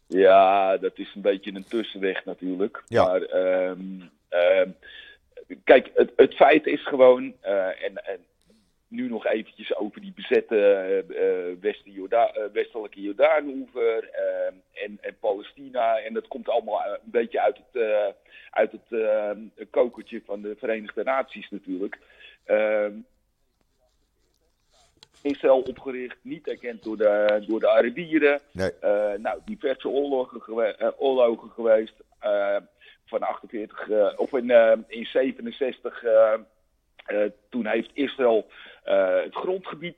Ja, 0.08 0.76
dat 0.76 0.98
is 0.98 1.14
een 1.14 1.22
beetje 1.22 1.54
een 1.54 1.64
tussenweg 1.68 2.24
natuurlijk. 2.24 2.82
Ja. 2.86 3.04
Maar 3.04 3.22
um, 3.68 4.10
kijk, 5.64 5.90
het, 5.94 6.12
het, 6.16 6.34
feit 6.34 6.66
is 6.66 6.86
gewoon, 6.86 7.34
uh, 7.44 7.84
en, 7.84 8.04
en, 8.04 8.18
nu 8.88 9.08
nog 9.08 9.26
eventjes 9.26 9.76
over 9.76 10.00
die 10.00 10.12
bezette 10.14 11.04
uh, 11.62 11.94
Jorda 11.94 12.32
westelijke 12.52 13.00
Jordaanoever 13.00 14.08
ehm, 14.10 14.54
en, 14.72 14.98
en, 15.00 15.16
Palestina. 15.20 15.98
En 15.98 16.14
dat 16.14 16.28
komt 16.28 16.48
allemaal 16.48 16.80
een 16.84 16.98
beetje 17.10 17.40
uit 17.40 17.58
het, 17.70 17.82
uit 18.50 18.72
het 18.72 19.70
kokertje 19.70 20.22
van 20.24 20.42
de 20.42 20.56
Verenigde 20.58 21.02
Naties 21.02 21.50
natuurlijk. 21.50 21.98
Israël 25.22 25.60
opgericht, 25.60 26.16
niet 26.22 26.48
erkend 26.48 26.82
door 26.82 26.96
de, 26.96 27.44
door 27.46 27.60
de 27.60 27.68
Arabieren. 27.68 28.40
Nee. 28.50 28.70
Uh, 28.84 29.12
nou, 29.18 29.40
diverse 29.44 29.88
oorlogen, 29.88 30.40
gewe 30.40 30.76
uh, 30.82 30.88
oorlogen 30.96 31.50
geweest. 31.50 31.94
Uh, 32.24 32.56
van 33.06 33.20
48, 33.22 34.16
of 34.16 34.32
in, 34.32 34.50
in 34.88 35.06
67, 35.06 36.04
toen 37.48 37.66
heeft 37.66 37.90
Israël 37.92 38.46
het 38.84 39.34
grondgebied 39.34 39.96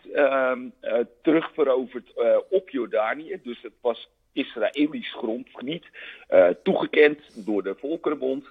terugveroverd 1.22 2.12
op 2.50 2.70
Jordanië. 2.70 3.40
Dus 3.42 3.62
het 3.62 3.72
was 3.80 4.08
Israëlisch 4.32 5.12
grondgebied, 5.12 5.86
toegekend 6.62 7.46
door 7.46 7.62
de 7.62 7.74
Volkerenbond. 7.78 8.46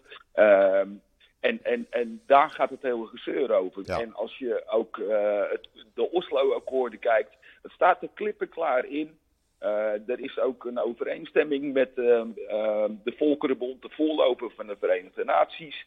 En, 1.40 1.60
en, 1.64 1.88
en 1.90 2.22
daar 2.26 2.50
gaat 2.50 2.70
het 2.70 2.82
hele 2.82 3.06
gezeur 3.06 3.52
over. 3.52 3.90
En 3.90 4.14
als 4.14 4.38
je 4.38 4.64
ook 4.70 4.98
uh, 4.98 5.42
het, 5.50 5.68
de 5.94 6.12
Oslo-akkoorden 6.12 7.00
kijkt, 7.00 7.36
het 7.62 7.72
staat 7.72 8.02
er 8.02 8.10
klippenklaar 8.14 8.86
in. 8.86 9.18
Uh, 9.62 10.10
er 10.10 10.20
is 10.20 10.40
ook 10.40 10.66
een 10.66 10.80
overeenstemming 10.80 11.74
met 11.74 11.90
uh, 11.96 12.06
uh, 12.06 12.86
de 13.04 13.14
Volkerenbond, 13.18 13.82
de 13.82 13.90
voorloper 13.90 14.52
van 14.52 14.68
de 14.68 14.76
Verenigde 14.80 15.24
Naties, 15.24 15.86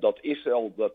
dat 0.00 0.18
Israël 0.20 0.72
dat 0.76 0.94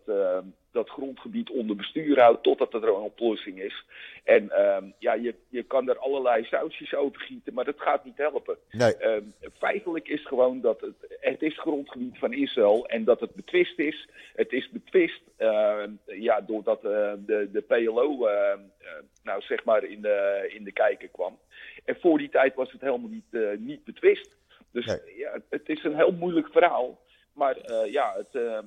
dat 0.73 0.89
grondgebied 0.89 1.49
onder 1.49 1.75
bestuur 1.75 2.19
houdt 2.19 2.43
totdat 2.43 2.73
er 2.73 2.83
een 2.83 2.93
oplossing 2.93 3.61
is. 3.61 3.85
En 4.23 4.43
uh, 4.43 4.77
ja, 4.99 5.13
je, 5.13 5.35
je 5.49 5.63
kan 5.63 5.89
er 5.89 5.97
allerlei 5.97 6.43
sausjes 6.43 6.95
over 6.95 7.21
gieten, 7.21 7.53
maar 7.53 7.65
dat 7.65 7.81
gaat 7.81 8.05
niet 8.05 8.17
helpen. 8.17 8.57
Nee. 8.71 8.95
Uh, 8.99 9.17
feitelijk 9.57 10.07
is 10.07 10.25
gewoon 10.25 10.61
dat 10.61 10.81
het, 10.81 11.17
het 11.19 11.41
is 11.41 11.59
grondgebied 11.59 12.17
van 12.17 12.33
Israël 12.33 12.87
en 12.87 13.03
dat 13.03 13.19
het 13.19 13.33
betwist 13.33 13.79
is. 13.79 14.09
Het 14.35 14.51
is 14.51 14.69
betwist 14.69 15.21
uh, 15.39 15.83
ja, 16.05 16.41
doordat 16.41 16.81
de, 16.81 17.49
de 17.51 17.61
PLO 17.61 18.27
nou, 19.23 19.41
zeg 19.41 19.63
maar 19.63 19.83
in 19.83 20.01
de, 20.01 20.49
in 20.55 20.63
de 20.63 20.71
kijker 20.71 21.09
kwam. 21.09 21.39
En 21.85 21.97
voor 21.99 22.17
die 22.17 22.29
tijd 22.29 22.55
was 22.55 22.71
het 22.71 22.81
helemaal 22.81 23.09
niet, 23.09 23.59
niet 23.59 23.83
betwist. 23.83 24.35
Dus 24.71 24.85
ja, 25.15 25.41
het 25.49 25.69
is 25.69 25.83
een 25.83 25.95
heel 25.95 26.11
moeilijk 26.11 26.47
verhaal. 26.51 26.99
Maar 27.33 27.57
ja, 27.89 28.13
het, 28.17 28.63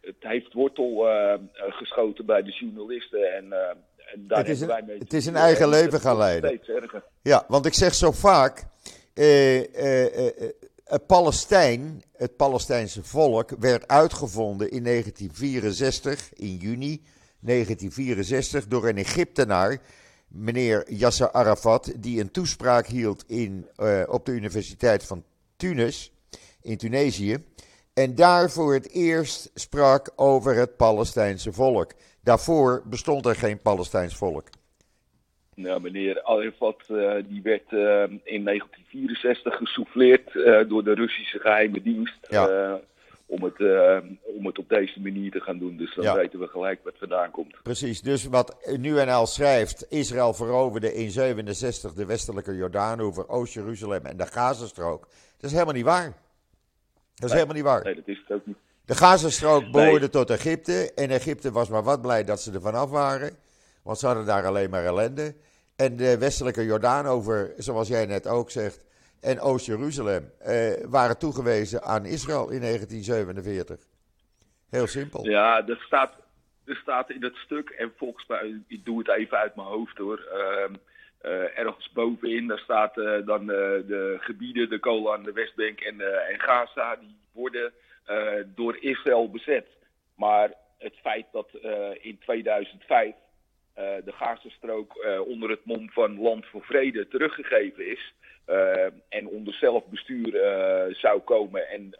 het 0.00 0.16
heeft 0.18 0.52
wortel 0.52 1.08
uh, 1.08 1.34
geschoten 1.52 2.26
bij 2.26 2.42
de 2.42 2.50
journalisten. 2.50 3.34
En, 3.34 3.52
en 4.12 4.26
daar 4.26 4.38
het 4.38 4.48
is 4.48 4.60
een, 4.60 4.66
wij 4.66 4.82
mee 4.82 4.98
het 4.98 5.12
is 5.12 5.26
een 5.26 5.36
eigen 5.36 5.68
leven 5.68 6.00
gaan 6.00 6.16
leiden. 6.16 6.60
Ja, 7.22 7.44
want 7.48 7.66
ik 7.66 7.74
zeg 7.74 7.94
zo 7.94 8.12
vaak. 8.12 8.64
Palestijn, 11.06 12.02
het 12.12 12.36
Palestijnse 12.36 13.02
volk, 13.02 13.50
werd 13.58 13.88
uitgevonden 13.88 14.70
in 14.70 14.84
1964, 14.84 16.32
in 16.34 16.56
juni 16.56 17.02
1964, 17.40 18.66
door 18.66 18.88
een 18.88 18.96
Egyptenaar, 18.96 19.78
meneer 20.28 20.92
Yasser 20.92 21.32
Arafat, 21.32 21.92
die 21.96 22.20
een 22.20 22.30
toespraak 22.30 22.86
hield 22.86 23.24
in, 23.26 23.68
op 24.06 24.26
de 24.26 24.32
Universiteit 24.32 25.04
van 25.04 25.24
Tunis, 25.56 26.12
in 26.62 26.76
Tunesië. 26.76 27.44
En 27.94 28.14
daar 28.14 28.50
voor 28.50 28.72
het 28.72 28.90
eerst 28.90 29.50
sprak 29.54 30.12
over 30.16 30.54
het 30.54 30.76
Palestijnse 30.76 31.52
volk. 31.52 31.92
Daarvoor 32.22 32.82
bestond 32.84 33.26
er 33.26 33.34
geen 33.34 33.60
Palestijns 33.62 34.16
volk. 34.16 34.48
Nou, 35.54 35.80
meneer 35.80 36.22
Arafat 36.22 36.84
uh, 36.88 37.14
die 37.28 37.42
werd 37.42 37.72
uh, 37.72 38.02
in 38.24 38.44
1964 38.44 39.56
gesouffleerd 39.56 40.34
uh, 40.34 40.68
door 40.68 40.84
de 40.84 40.94
Russische 40.94 41.38
geheime 41.38 41.82
dienst. 41.82 42.18
Ja. 42.28 42.80
om, 43.26 43.42
het, 43.42 43.58
om 44.22 44.46
het 44.46 44.58
op 44.58 44.68
deze 44.68 45.00
manier 45.00 45.30
te 45.30 45.40
gaan 45.40 45.58
doen. 45.58 45.76
Dus 45.76 45.94
dan 45.94 46.04
ja. 46.04 46.14
weten 46.14 46.38
we 46.38 46.46
gelijk 46.46 46.80
wat 46.84 46.98
vandaan 46.98 47.30
komt. 47.30 47.62
Precies, 47.62 48.02
dus 48.02 48.26
wat 48.26 48.76
NuNL 48.80 49.26
schrijft. 49.26 49.86
Israël 49.90 50.34
veroverde 50.34 50.94
in 50.94 51.10
67 51.10 51.92
de 51.92 52.06
westelijke 52.06 52.56
Jordaan 52.56 53.00
over 53.00 53.28
Oost-Jeruzalem 53.28 54.04
en 54.04 54.16
de 54.16 54.26
Gazastrook. 54.26 55.00
Dat 55.36 55.50
is 55.50 55.52
helemaal 55.52 55.74
niet 55.74 55.84
waar. 55.84 56.23
Dat 57.14 57.28
is 57.28 57.32
helemaal 57.32 57.54
niet 57.54 57.64
waar. 57.64 57.84
Nee, 57.84 57.94
dat 57.94 58.08
is 58.08 58.18
het 58.18 58.36
ook 58.36 58.46
niet. 58.46 58.56
De 58.84 58.94
Gazastrook 58.94 59.70
behoorde 59.70 59.98
nee. 59.98 60.08
tot 60.08 60.30
Egypte. 60.30 60.92
En 60.94 61.10
Egypte 61.10 61.52
was 61.52 61.68
maar 61.68 61.82
wat 61.82 62.02
blij 62.02 62.24
dat 62.24 62.40
ze 62.40 62.52
er 62.52 62.60
vanaf 62.60 62.90
waren. 62.90 63.36
Want 63.82 63.98
ze 63.98 64.06
hadden 64.06 64.26
daar 64.26 64.46
alleen 64.46 64.70
maar 64.70 64.84
ellende. 64.84 65.34
En 65.76 65.96
de 65.96 66.18
westelijke 66.18 66.64
Jordaan 66.64 67.06
over, 67.06 67.52
zoals 67.56 67.88
jij 67.88 68.06
net 68.06 68.26
ook 68.26 68.50
zegt, 68.50 68.84
en 69.20 69.40
Oost-Jeruzalem 69.40 70.30
eh, 70.38 70.72
waren 70.84 71.18
toegewezen 71.18 71.82
aan 71.82 72.04
Israël 72.04 72.50
in 72.50 72.60
1947. 72.60 73.78
Heel 74.70 74.86
simpel. 74.86 75.24
Ja, 75.28 75.62
dat 75.62 75.78
staat, 75.78 76.12
er 76.64 76.76
staat 76.76 77.10
in 77.10 77.22
het 77.22 77.36
stuk, 77.36 77.68
en 77.70 77.92
volgens 77.96 78.26
mij, 78.26 78.60
ik 78.66 78.84
doe 78.84 78.98
het 78.98 79.08
even 79.08 79.38
uit 79.38 79.56
mijn 79.56 79.68
hoofd 79.68 79.98
hoor. 79.98 80.18
Uh, 80.18 80.76
uh, 81.24 81.58
ergens 81.58 81.92
bovenin, 81.92 82.46
daar 82.46 82.58
staat 82.58 82.96
uh, 82.96 83.26
dan 83.26 83.40
uh, 83.42 83.48
de 83.86 84.16
gebieden, 84.20 84.68
de 84.68 84.78
Golan, 84.80 85.22
de 85.22 85.32
Westbank 85.32 85.80
en, 85.80 86.00
en 86.28 86.40
Gaza, 86.40 86.96
die 86.96 87.16
worden 87.32 87.72
door 88.54 88.76
Israël 88.80 89.30
bezet. 89.30 89.66
Maar 90.16 90.52
het 90.78 90.94
feit 91.02 91.26
dat 91.32 91.48
in 92.00 92.18
2005 92.18 93.14
de 93.74 94.12
Gazastrook 94.12 95.06
onder 95.26 95.50
het 95.50 95.64
mom 95.64 95.90
van 95.90 96.20
Land 96.20 96.46
voor 96.46 96.62
Vrede 96.62 97.08
teruggegeven 97.08 97.90
is 97.90 98.14
en 99.08 99.26
onder 99.26 99.54
zelfbestuur 99.54 100.30
zou 100.92 101.20
komen 101.20 101.68
en 101.68 101.94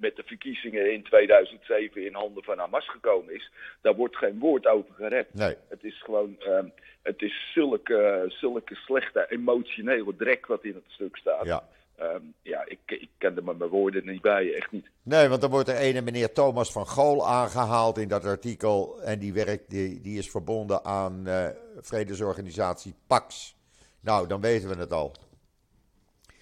met 0.00 0.16
de 0.16 0.22
verkiezingen 0.26 0.92
in 0.92 1.02
2007 1.02 2.04
in 2.04 2.14
handen 2.14 2.42
van 2.42 2.58
Hamas 2.58 2.88
gekomen 2.88 3.34
is, 3.34 3.50
daar 3.80 3.94
wordt 3.94 4.16
geen 4.16 4.38
woord 4.38 4.66
over 4.66 4.94
gered. 4.94 5.34
Nee. 5.34 5.54
Het 5.68 5.84
is 5.84 6.02
gewoon, 6.02 6.36
um, 6.46 6.72
het 7.02 7.22
is 7.22 7.52
zulke, 7.54 8.24
zulke 8.28 8.74
slechte 8.74 9.26
emotionele 9.28 10.16
drek 10.16 10.46
wat 10.46 10.64
in 10.64 10.74
het 10.74 10.84
stuk 10.88 11.16
staat. 11.16 11.46
Ja. 11.46 11.68
Um, 12.00 12.34
ja, 12.42 12.64
ik, 12.66 12.78
ik 12.86 13.08
ken 13.18 13.36
er 13.36 13.44
maar 13.44 13.56
mijn 13.56 13.70
woorden 13.70 14.06
niet 14.06 14.20
bij, 14.20 14.54
echt 14.54 14.70
niet. 14.70 14.86
Nee, 15.02 15.28
want 15.28 15.40
dan 15.40 15.50
wordt 15.50 15.68
er 15.68 15.76
ene 15.76 16.00
meneer 16.00 16.32
Thomas 16.32 16.72
van 16.72 16.86
Gool 16.86 17.28
aangehaald 17.28 17.98
in 17.98 18.08
dat 18.08 18.24
artikel. 18.24 19.02
En 19.02 19.18
die, 19.18 19.32
werkt, 19.32 19.70
die, 19.70 20.00
die 20.00 20.18
is 20.18 20.30
verbonden 20.30 20.84
aan 20.84 21.22
uh, 21.26 21.48
vredesorganisatie 21.80 22.94
PAX. 23.06 23.56
Nou, 24.00 24.28
dan 24.28 24.40
weten 24.40 24.68
we 24.68 24.76
het 24.76 24.92
al. 24.92 25.14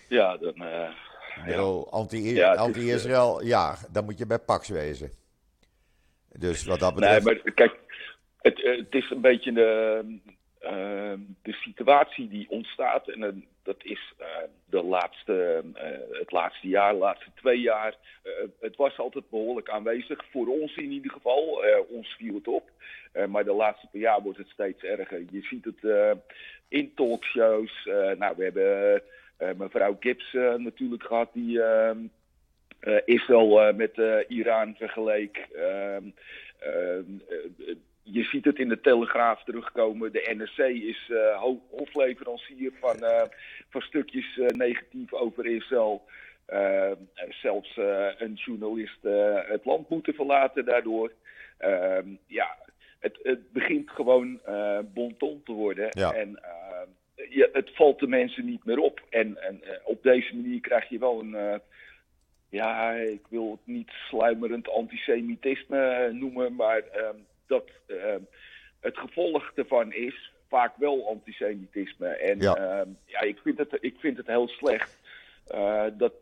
Ja, 0.09 0.37
dan... 0.37 0.55
Uh, 0.57 0.91
Heel 1.38 1.91
anti-Israël, 1.91 3.35
anti 3.35 3.47
ja, 3.47 3.77
dan 3.91 4.05
moet 4.05 4.19
je 4.19 4.27
bij 4.27 4.38
Pax 4.38 4.69
wezen. 4.69 5.12
Dus 6.33 6.65
wat 6.65 6.79
dat 6.79 6.95
betreft... 6.95 7.25
Nee, 7.25 7.35
maar 7.35 7.53
kijk, 7.53 7.79
het, 8.38 8.62
het 8.62 8.95
is 8.95 9.11
een 9.11 9.21
beetje 9.21 9.53
de, 9.53 10.03
uh, 10.62 11.12
de 11.43 11.53
situatie 11.53 12.29
die 12.29 12.50
ontstaat. 12.50 13.09
En 13.09 13.45
dat 13.62 13.85
is, 13.85 14.12
de 14.65 14.83
laatste, 14.83 15.62
het 16.12 16.33
laatste 16.33 16.69
jaar, 16.69 16.93
de 16.93 16.99
laatste 16.99 17.31
twee 17.35 17.61
jaar. 17.61 17.95
het 18.61 18.77
was 18.77 18.99
altijd 18.99 19.31
behoorlijk 19.31 19.71
aanwezig, 19.71 20.25
voor 20.31 20.47
ons 20.47 20.77
in 20.77 20.91
ieder 20.91 21.11
geval. 21.11 21.65
ons 21.88 22.09
viel 22.09 22.35
het 22.35 22.49
op. 22.49 22.71
maar 23.29 23.45
de 23.45 23.53
laatste 23.53 23.88
paar 23.93 24.00
jaar 24.00 24.23
wordt 24.23 24.38
het 24.38 24.49
steeds 24.49 24.83
erger. 24.83 25.25
Je 25.31 25.43
ziet 25.43 25.65
het 25.65 26.17
in 26.69 26.95
talkshows. 26.95 27.85
nou, 28.19 28.35
we 28.37 28.43
hebben 28.45 29.03
mevrouw 29.59 29.97
Gibbs 30.00 30.33
natuurlijk 30.57 31.03
gehad, 31.03 31.31
die 31.33 31.62
ehm, 31.62 31.99
Israël 33.05 33.73
met 33.75 34.00
Iran 34.29 34.75
vergeleek. 34.75 35.49
Je 38.12 38.23
ziet 38.25 38.45
het 38.45 38.59
in 38.59 38.69
de 38.69 38.81
Telegraaf 38.81 39.45
terugkomen. 39.45 40.12
De 40.12 40.35
NRC 40.37 40.69
is 40.69 41.09
uh, 41.09 41.43
hofleverancier 41.71 42.73
van, 42.81 42.97
uh, 43.00 43.23
van 43.69 43.81
stukjes 43.81 44.37
uh, 44.37 44.47
negatief 44.47 45.12
over 45.12 45.47
Israël. 45.47 46.03
zelfs 47.29 47.77
een 48.19 48.35
journalist 48.35 48.99
het 49.49 49.65
land 49.65 49.88
moeten 49.88 50.15
verlaten 50.15 50.65
daardoor. 50.65 51.12
Ehm, 51.59 52.07
ja, 52.27 52.57
het, 52.99 53.19
het, 53.23 53.53
begint 53.53 53.91
gewoon 53.91 54.41
bonton 54.95 55.43
te 55.45 55.53
worden. 55.53 55.91
En 55.91 56.41
het 57.53 57.71
valt 57.75 57.99
de 57.99 58.07
mensen 58.07 58.45
niet 58.45 58.65
meer 58.65 58.79
op. 58.79 59.00
En, 59.11 59.43
en 59.43 59.61
op 59.85 60.03
deze 60.03 60.35
manier 60.35 60.61
krijg 60.61 60.88
je 60.88 60.99
wel 60.99 61.21
een 61.21 61.61
ja, 62.50 62.93
ik 62.93 63.27
wil 63.29 63.50
het 63.50 63.75
niet 63.75 63.91
sluimerend 63.91 64.69
antisemitisme 64.69 66.11
noemen, 66.12 66.55
maar 66.55 66.83
ehm, 66.93 67.17
dat 67.49 67.71
ehm, 67.87 68.21
het 68.81 68.99
gevolg 68.99 69.52
ervan 69.55 69.93
is 69.93 70.33
vaak 70.49 70.76
wel 70.76 71.09
antisemitisme. 71.09 72.09
En 72.09 72.40
ja, 72.40 72.55
ehm, 72.55 72.88
ja 73.05 73.21
ik, 73.21 73.38
vind 73.38 73.59
het, 73.59 73.78
ik 73.81 73.97
vind 73.99 74.17
het 74.17 74.26
heel 74.26 74.49
slecht 74.49 74.99
uh, 75.55 75.85
dat 75.93 76.12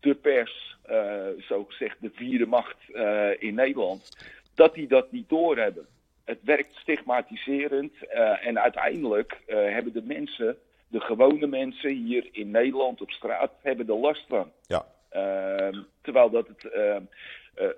de 0.00 0.14
pers, 0.14 0.76
uh, 0.90 1.26
zo 1.40 1.64
gezegd 1.64 1.96
de 2.00 2.10
vierde 2.14 2.46
macht 2.46 2.76
uh, 2.88 3.42
in 3.42 3.54
Nederland, 3.54 4.16
dat 4.54 4.74
die 4.74 4.88
dat 4.88 5.12
niet 5.12 5.28
doorhebben. 5.28 5.86
Het 6.24 6.38
werkt 6.42 6.74
stigmatiserend 6.74 7.92
en 8.40 8.58
uiteindelijk 8.58 9.36
hebben 9.46 9.92
de 9.92 10.02
mensen, 10.02 10.56
de 10.88 11.00
gewone 11.00 11.46
mensen 11.46 11.90
hier 11.90 12.28
in 12.32 12.50
Nederland 12.50 13.00
op 13.00 13.10
straat, 13.10 13.52
hebben 13.62 13.88
er 13.88 13.94
last 13.94 14.24
van. 14.28 14.52
Ja. 14.66 14.86
Ehm, 15.08 15.82
terwijl 16.02 16.30
dat 16.30 16.48
het, 16.48 16.62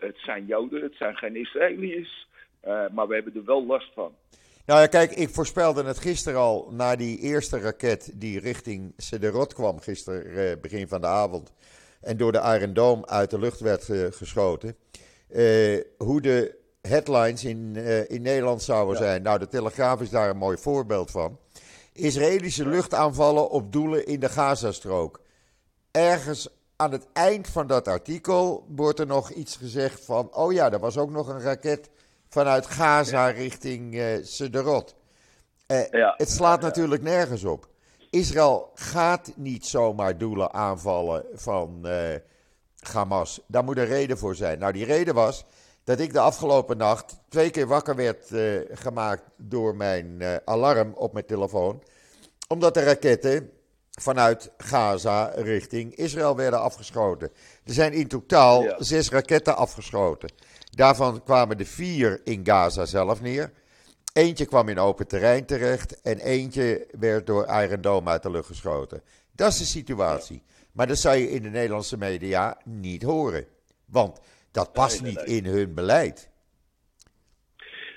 het 0.01 0.19
zijn 0.19 0.47
Joden, 0.47 0.83
het 0.83 0.95
zijn 0.95 1.17
geen 1.17 1.37
Israëliërs. 1.37 2.29
Uh, 2.65 2.89
maar 2.93 3.09
we 3.09 3.15
hebben 3.15 3.35
er 3.35 3.45
wel 3.45 3.67
last 3.67 3.93
van. 3.95 4.13
Nou 4.67 4.81
ja, 4.81 4.87
kijk, 4.87 5.11
ik 5.11 5.29
voorspelde 5.29 5.85
het 5.85 5.99
gisteren 5.99 6.39
al 6.39 6.69
na 6.71 6.97
die 6.97 7.19
eerste 7.19 7.59
raket 7.59 8.11
die 8.15 8.41
richting 8.41 8.93
Sederot 8.97 9.55
kwam, 9.55 9.81
gisteren 9.81 10.27
uh, 10.27 10.61
begin 10.61 10.89
van 10.89 11.01
de 11.01 11.07
avond. 11.07 11.53
En 12.01 12.17
door 12.17 12.33
de 12.33 12.57
Iron 12.59 12.73
Dome 12.73 13.07
uit 13.07 13.31
de 13.31 13.39
lucht 13.39 13.61
werd 13.61 13.89
uh, 13.89 14.07
geschoten. 14.11 14.77
hoe 15.99 16.21
de 16.21 16.59
headlines 16.83 17.45
in, 17.45 17.77
in 18.09 18.23
Nederland 18.23 18.63
zouden 18.63 18.97
zijn. 18.97 19.23
Nou, 19.23 19.39
de 19.39 19.49
Telegraaf 19.49 20.01
is 20.01 20.11
daar 20.11 20.31
een 20.31 20.37
mooi 20.37 20.57
voorbeeld 20.57 21.11
van. 21.11 21.39
Israëlische 21.93 22.67
luchtaanvallen 22.67 23.51
op 23.51 23.73
doelen 23.73 24.07
in 24.07 24.21
de 24.21 24.29
Gazastrook. 24.29 25.21
Ergens 25.91 26.49
aan 26.77 26.93
het 26.93 27.07
eind 27.13 27.49
van 27.49 27.67
dat 27.67 27.89
artikel 27.89 28.67
wordt 28.69 28.99
er 28.99 29.07
nog 29.07 29.31
iets 29.31 29.57
gezegd 29.57 30.05
van: 30.05 30.35
oh 30.35 30.53
ja, 30.53 30.73
er 30.73 30.79
was 30.79 30.99
ook 30.99 31.11
nog 31.11 31.29
een 31.29 31.41
raket 31.41 31.91
vanuit 32.31 32.67
Gaza 32.67 33.27
richting 33.27 33.95
uh, 33.95 34.05
Sederot. 34.23 34.95
Uh, 35.67 35.79
Het 36.17 36.31
slaat 36.31 36.61
natuurlijk 36.61 37.03
nergens 37.03 37.45
op. 37.45 37.69
Israël 38.11 38.71
gaat 38.75 39.33
niet 39.37 39.67
zomaar 39.67 40.19
doelen 40.19 40.53
aanvallen 40.53 41.25
van 41.35 41.81
uh, 41.85 41.95
Hamas. 42.93 43.41
Daar 43.47 43.65
moet 43.65 43.79
een 43.79 43.85
reden 43.85 44.19
voor 44.19 44.35
zijn. 44.35 44.59
Nou, 44.59 44.73
die 44.73 44.85
reden 44.85 45.15
was 45.15 45.45
dat 45.85 46.01
ik 46.01 46.13
de 46.13 46.21
afgelopen 46.21 46.77
nacht 46.77 47.17
twee 47.29 47.51
keer 47.51 47.67
wakker 47.67 47.97
werd 47.97 48.27
gemaakt 48.73 49.23
door 49.37 49.77
mijn 49.77 50.23
alarm 50.45 50.93
op 50.95 51.13
mijn 51.13 51.27
telefoon. 51.27 51.83
Omdat 52.49 52.75
de 52.75 52.83
raketten 52.83 53.51
vanuit 53.91 54.51
Gaza 54.57 55.33
richting 55.35 55.95
Israël 55.95 56.37
werden 56.37 56.61
afgeschoten. 56.61 57.31
Er 57.65 57.73
zijn 57.73 57.93
in 57.93 58.09
totaal 58.09 58.65
zes 58.79 59.11
raketten 59.11 59.57
afgeschoten. 59.57 60.31
Daarvan 60.81 61.23
kwamen 61.25 61.59
de 61.59 61.65
vier 61.65 62.21
in 62.25 62.41
Gaza 62.45 62.85
zelf 62.85 63.23
neer. 63.23 63.53
Eentje 64.13 64.47
kwam 64.47 64.69
in 64.69 64.79
open 64.79 65.09
terrein 65.09 65.47
terecht 65.47 66.01
en 66.03 66.19
eentje 66.19 66.87
werd 66.99 67.27
door 67.27 67.47
Iron 67.47 67.81
Dome 67.81 68.11
uit 68.11 68.23
de 68.23 68.31
lucht 68.31 68.47
geschoten. 68.47 69.03
Dat 69.35 69.49
is 69.49 69.59
de 69.59 69.65
situatie. 69.65 70.43
Maar 70.73 70.87
dat 70.87 70.99
zou 70.99 71.17
je 71.17 71.31
in 71.31 71.43
de 71.43 71.49
Nederlandse 71.49 71.99
media 71.99 72.59
niet 72.65 73.03
horen. 73.03 73.47
Want 73.87 74.21
dat 74.53 74.73
past 74.73 75.03
niet 75.03 75.23
in 75.23 75.45
hun 75.45 75.75
beleid. 75.75 76.31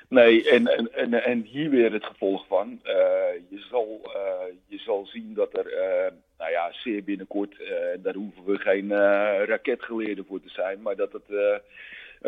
Nee, 0.08 0.50
en, 0.50 0.68
en, 0.68 0.94
en, 0.94 1.14
en 1.14 1.42
hier 1.42 1.70
weer 1.70 1.92
het 1.94 2.06
gevolg 2.06 2.46
van. 2.48 2.80
Uh, 2.84 2.94
je, 3.50 3.66
zal, 3.70 4.02
uh, 4.06 4.56
je 4.68 4.78
zal 4.78 5.06
zien 5.06 5.34
dat 5.34 5.58
er, 5.58 5.72
uh, 5.72 6.12
nou 6.38 6.52
ja, 6.52 6.72
zeer 6.72 7.04
binnenkort, 7.04 7.56
daar 8.02 8.16
hoeven 8.16 8.44
we 8.46 8.58
geen 8.58 8.90
raketgeleerden 9.46 10.26
voor 10.26 10.42
te 10.42 10.50
zijn, 10.50 10.82
maar 10.82 10.96
dat 10.96 11.12
het 11.12 11.62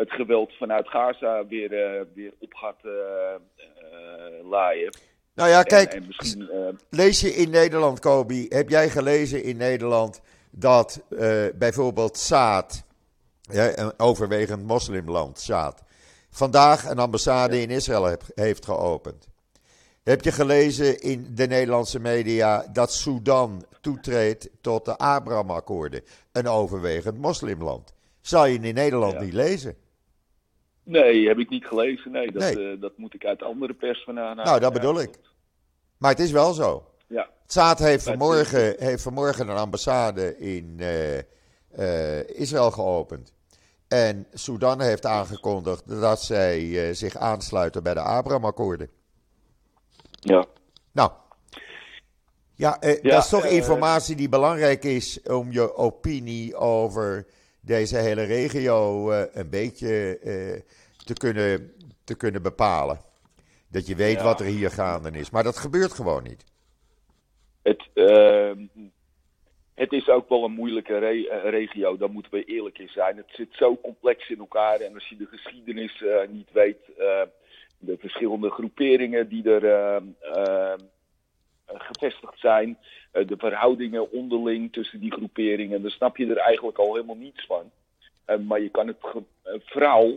het 0.06 0.14
geweld 0.14 0.52
vanuit 0.52 0.88
Gaza 0.88 1.46
weer, 1.46 1.72
uh, 1.72 2.00
weer 2.14 2.32
op 2.38 2.54
gaat 2.54 2.80
uh, 2.82 2.92
laaien. 4.50 4.96
Nou 5.34 5.48
ja, 5.48 5.62
kijk, 5.62 6.00
lees 6.90 7.20
je 7.20 7.34
in 7.34 7.50
Nederland, 7.50 8.00
Kobi, 8.00 8.46
heb 8.48 8.68
jij 8.68 8.88
gelezen 8.88 9.42
in 9.42 9.56
Nederland 9.56 10.20
dat 10.50 11.02
bijvoorbeeld 11.54 12.16
Saad, 12.16 12.84
ja, 13.40 13.78
een 13.78 13.92
overwegend 13.96 14.66
moslimland, 14.66 15.38
Saad, 15.38 15.82
vandaag 16.30 16.90
een 16.90 16.98
ambassade 16.98 17.60
in 17.60 17.70
Israël 17.70 18.16
heeft 18.34 18.64
geopend? 18.64 19.28
Heb 20.02 20.22
je 20.24 20.32
gelezen 20.32 21.00
in 21.00 21.26
de 21.34 21.46
Nederlandse 21.46 22.00
media 22.00 22.66
dat 22.72 22.92
Sudan 22.92 23.66
toetreedt 23.80 24.48
tot 24.60 24.84
de 24.84 24.96
Abraham-akkoorden, 24.96 26.02
een 26.32 26.48
overwegend 26.48 27.18
moslimland? 27.18 27.94
Zal 28.20 28.46
je 28.46 28.58
in 28.58 28.74
Nederland 28.74 29.20
niet 29.20 29.32
lezen? 29.32 29.76
Nee, 30.86 31.28
heb 31.28 31.38
ik 31.38 31.48
niet 31.48 31.66
gelezen. 31.66 32.12
Nee, 32.12 32.32
dat, 32.32 32.42
nee. 32.42 32.74
Uh, 32.74 32.80
dat 32.80 32.92
moet 32.96 33.14
ik 33.14 33.24
uit 33.24 33.42
andere 33.42 33.74
pers 33.74 34.04
vandaan 34.04 34.36
Nou, 34.36 34.60
dat 34.60 34.72
bedoel 34.72 35.00
ik. 35.00 35.18
Maar 35.98 36.10
het 36.10 36.20
is 36.20 36.30
wel 36.30 36.52
zo. 36.52 36.84
Ja. 37.06 37.28
Saad 37.46 37.78
heeft 37.78 38.04
vanmorgen, 38.04 38.74
heeft 38.78 39.02
vanmorgen 39.02 39.48
een 39.48 39.56
ambassade 39.56 40.38
in 40.38 40.76
uh, 40.80 41.16
uh, 41.78 42.28
Israël 42.28 42.70
geopend. 42.70 43.32
En 43.88 44.26
Sudan 44.32 44.80
heeft 44.80 45.06
aangekondigd 45.06 46.00
dat 46.00 46.22
zij 46.22 46.94
zich 46.94 47.16
aansluiten 47.16 47.82
bij 47.82 47.94
de 47.94 48.00
Abraham-akkoorden. 48.00 48.90
Ja. 50.10 50.44
Nou. 50.92 51.10
Ja, 52.54 52.78
ja 52.80 53.10
dat 53.10 53.22
is 53.22 53.28
toch 53.28 53.44
informatie 53.44 54.16
die 54.16 54.28
belangrijk 54.28 54.84
is 54.84 55.22
om 55.22 55.52
je 55.52 55.74
opinie 55.74 56.56
over 56.56 57.26
deze 57.66 57.96
hele 57.96 58.22
regio 58.22 59.10
uh, 59.10 59.22
een 59.32 59.50
beetje 59.50 60.18
uh, 60.24 60.60
te, 61.04 61.14
kunnen, 61.14 61.72
te 62.04 62.16
kunnen 62.16 62.42
bepalen. 62.42 62.98
Dat 63.70 63.86
je 63.86 63.96
weet 63.96 64.22
wat 64.22 64.40
er 64.40 64.46
hier 64.46 64.70
gaande 64.70 65.10
is. 65.10 65.30
Maar 65.30 65.42
dat 65.42 65.58
gebeurt 65.58 65.92
gewoon 65.92 66.22
niet. 66.22 66.44
Het, 67.62 67.88
uh, 67.94 68.50
het 69.74 69.92
is 69.92 70.08
ook 70.08 70.28
wel 70.28 70.44
een 70.44 70.52
moeilijke 70.52 70.98
re 70.98 71.28
eh, 71.28 71.50
regio, 71.50 71.96
daar 71.96 72.10
moeten 72.10 72.32
we 72.32 72.44
eerlijk 72.44 72.78
in 72.78 72.88
zijn. 72.88 73.16
Het 73.16 73.30
zit 73.30 73.48
zo 73.50 73.76
complex 73.76 74.28
in 74.28 74.38
elkaar. 74.38 74.80
En 74.80 74.94
als 74.94 75.08
je 75.08 75.16
de 75.16 75.26
geschiedenis 75.26 76.04
niet 76.30 76.52
weet, 76.52 76.78
de 77.78 77.96
verschillende 77.98 78.50
groeperingen 78.50 79.28
die 79.28 79.50
er 79.50 79.64
ehm, 79.64 80.04
gevestigd 81.66 82.38
zijn, 82.38 82.78
eh, 83.10 83.26
de 83.26 83.36
verhoudingen 83.36 84.12
onderling 84.12 84.72
tussen 84.72 85.00
die 85.00 85.12
groeperingen, 85.12 85.82
dan 85.82 85.90
snap 85.90 86.16
je 86.16 86.26
er 86.26 86.36
eigenlijk 86.36 86.78
al 86.78 86.94
helemaal 86.94 87.16
niets 87.16 87.46
van. 87.46 87.70
Eh, 88.24 88.38
maar 88.38 88.60
je 88.60 88.68
kan 88.68 88.86
het 88.86 88.96
verhaal 89.64 90.10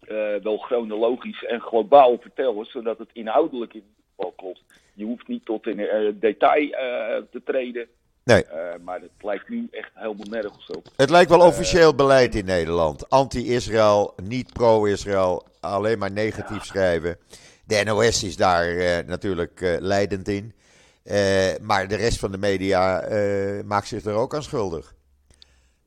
eh, 0.00 0.34
wel 0.42 0.56
chronologisch 0.56 1.44
en 1.44 1.60
globaal 1.60 2.18
vertellen, 2.20 2.64
zodat 2.64 2.98
het 2.98 3.10
inhoudelijk 3.12 3.74
in 3.74 3.80
ieder 3.80 4.04
geval 4.16 4.32
klopt. 4.36 4.62
Je 4.94 5.04
hoeft 5.04 5.28
niet 5.28 5.44
tot 5.44 5.66
in 5.66 6.16
detail 6.20 6.68
te 7.30 7.42
treden. 7.44 7.88
Nee. 8.24 8.44
maar 8.84 9.00
het 9.00 9.10
lijkt 9.20 9.48
nu 9.48 9.68
echt 9.70 9.90
helemaal 9.94 10.26
nergens 10.30 10.66
op. 10.66 10.86
Het 10.96 11.10
lijkt 11.10 11.30
wel 11.30 11.46
officieel 11.46 11.94
beleid 11.94 12.34
in 12.34 12.44
Nederland. 12.44 13.10
Anti-Israël, 13.10 14.14
niet 14.22 14.52
pro-Israël, 14.52 15.46
alleen 15.60 15.98
maar 15.98 16.12
negatief 16.12 16.64
schrijven. 16.64 17.18
De 17.70 17.82
NOS 17.84 18.24
is 18.24 18.36
daar 18.36 19.04
natuurlijk 19.06 19.76
leidend 19.80 20.28
in. 20.28 20.52
Uh, 21.04 21.14
maar 21.60 21.88
de 21.88 21.96
rest 21.96 22.18
van 22.18 22.30
de 22.30 22.38
media 22.38 23.04
maakt 23.64 23.86
zich 23.86 24.04
er 24.04 24.14
ook 24.14 24.34
aan 24.34 24.42
schuldig. 24.42 24.94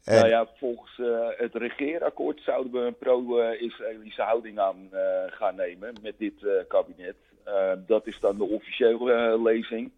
En... 0.03 0.15
Nou 0.15 0.27
ja, 0.27 0.47
volgens 0.57 0.97
uh, 0.97 1.07
het 1.37 1.55
regeerakkoord 1.55 2.41
zouden 2.41 2.71
we 2.71 2.79
een 2.79 2.97
pro-Israëlische 2.97 4.21
houding 4.21 4.59
aan 4.59 4.89
gaan 5.27 5.55
nemen 5.55 5.93
met 6.01 6.13
dit 6.17 6.33
kabinet. 6.67 7.15
dat 7.87 8.07
is 8.07 8.19
dan 8.19 8.37
de 8.37 8.43
officiële 8.43 9.41
lezing. 9.43 9.91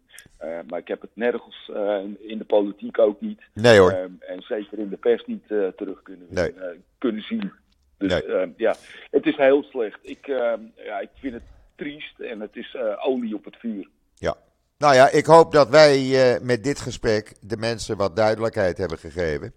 maar 0.68 0.78
ik 0.78 0.88
heb 0.88 1.00
het 1.00 1.10
nergens 1.14 1.70
in 2.18 2.38
de 2.38 2.44
politiek 2.46 2.98
ook 2.98 3.20
niet. 3.20 3.40
Nee 3.52 3.78
hoor. 3.78 3.90
en 4.18 4.42
zeker 4.42 4.78
in 4.78 4.88
de 4.88 4.96
pers 4.96 5.24
niet 5.26 5.46
terug 5.76 6.02
kunnen, 6.02 6.26
Nee. 6.30 6.52
kunnen 6.98 7.22
zien. 7.22 7.52
Dus 7.98 8.12
Nee. 8.12 8.22
eh, 8.22 8.48
ja, 8.56 8.74
het 9.10 9.26
is 9.26 9.36
heel 9.36 9.62
slecht. 9.62 9.98
Ik, 10.02 10.28
eh, 10.28 10.52
ja, 10.84 11.00
ik 11.00 11.08
vind 11.14 11.34
het 11.34 11.42
triest 11.76 12.20
en 12.20 12.40
het 12.40 12.56
is 12.56 12.74
eh, 12.74 13.06
olie 13.06 13.34
op 13.34 13.44
het 13.44 13.56
vuur. 13.56 13.88
Ja. 14.14 14.36
Nou 14.78 14.94
ja, 14.94 15.08
ik 15.10 15.26
hoop 15.26 15.52
dat 15.52 15.68
wij 15.68 15.96
eh, 15.96 16.40
met 16.40 16.64
dit 16.64 16.80
gesprek 16.80 17.32
de 17.40 17.56
mensen 17.56 17.96
wat 17.96 18.16
duidelijkheid 18.16 18.78
hebben 18.78 18.98
gegeven. 18.98 19.52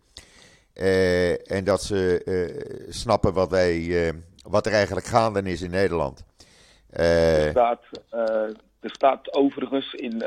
Eh, 0.73 1.51
en 1.51 1.63
dat 1.63 1.83
ze 1.83 2.85
snappen 2.89 3.33
wat, 3.33 3.49
wij, 3.49 4.13
wat 4.49 4.65
er 4.65 4.73
eigenlijk 4.73 5.05
gaande 5.05 5.41
is 5.41 5.61
in 5.61 5.71
Nederland. 5.71 6.25
Er, 6.89 7.49
staat, 7.49 7.83
er 8.79 8.91
staat 8.91 9.33
overigens 9.33 9.93
in, 9.93 10.21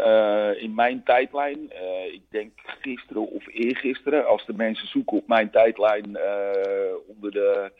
in 0.60 0.74
mijn 0.74 1.02
tijdlijn, 1.04 1.72
ik 2.12 2.22
denk 2.28 2.52
gisteren 2.64 3.30
of 3.30 3.46
eergisteren, 3.48 4.26
als 4.26 4.46
de 4.46 4.52
mensen 4.52 4.88
zoeken 4.88 5.16
op 5.16 5.28
mijn 5.28 5.50
tijdlijn 5.50 6.18
onder 7.06 7.30
de, 7.30 7.72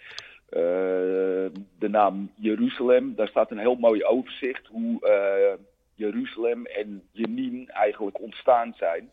de 1.78 1.88
naam 1.88 2.30
Jeruzalem, 2.34 3.14
daar 3.16 3.28
staat 3.28 3.50
een 3.50 3.58
heel 3.58 3.74
mooi 3.74 4.04
overzicht 4.04 4.66
hoe 4.66 5.06
eh, 5.06 5.58
Jeruzalem 5.94 6.66
en 6.66 7.02
Jenin 7.10 7.68
eigenlijk 7.68 8.20
ontstaan 8.20 8.74
zijn. 8.76 9.10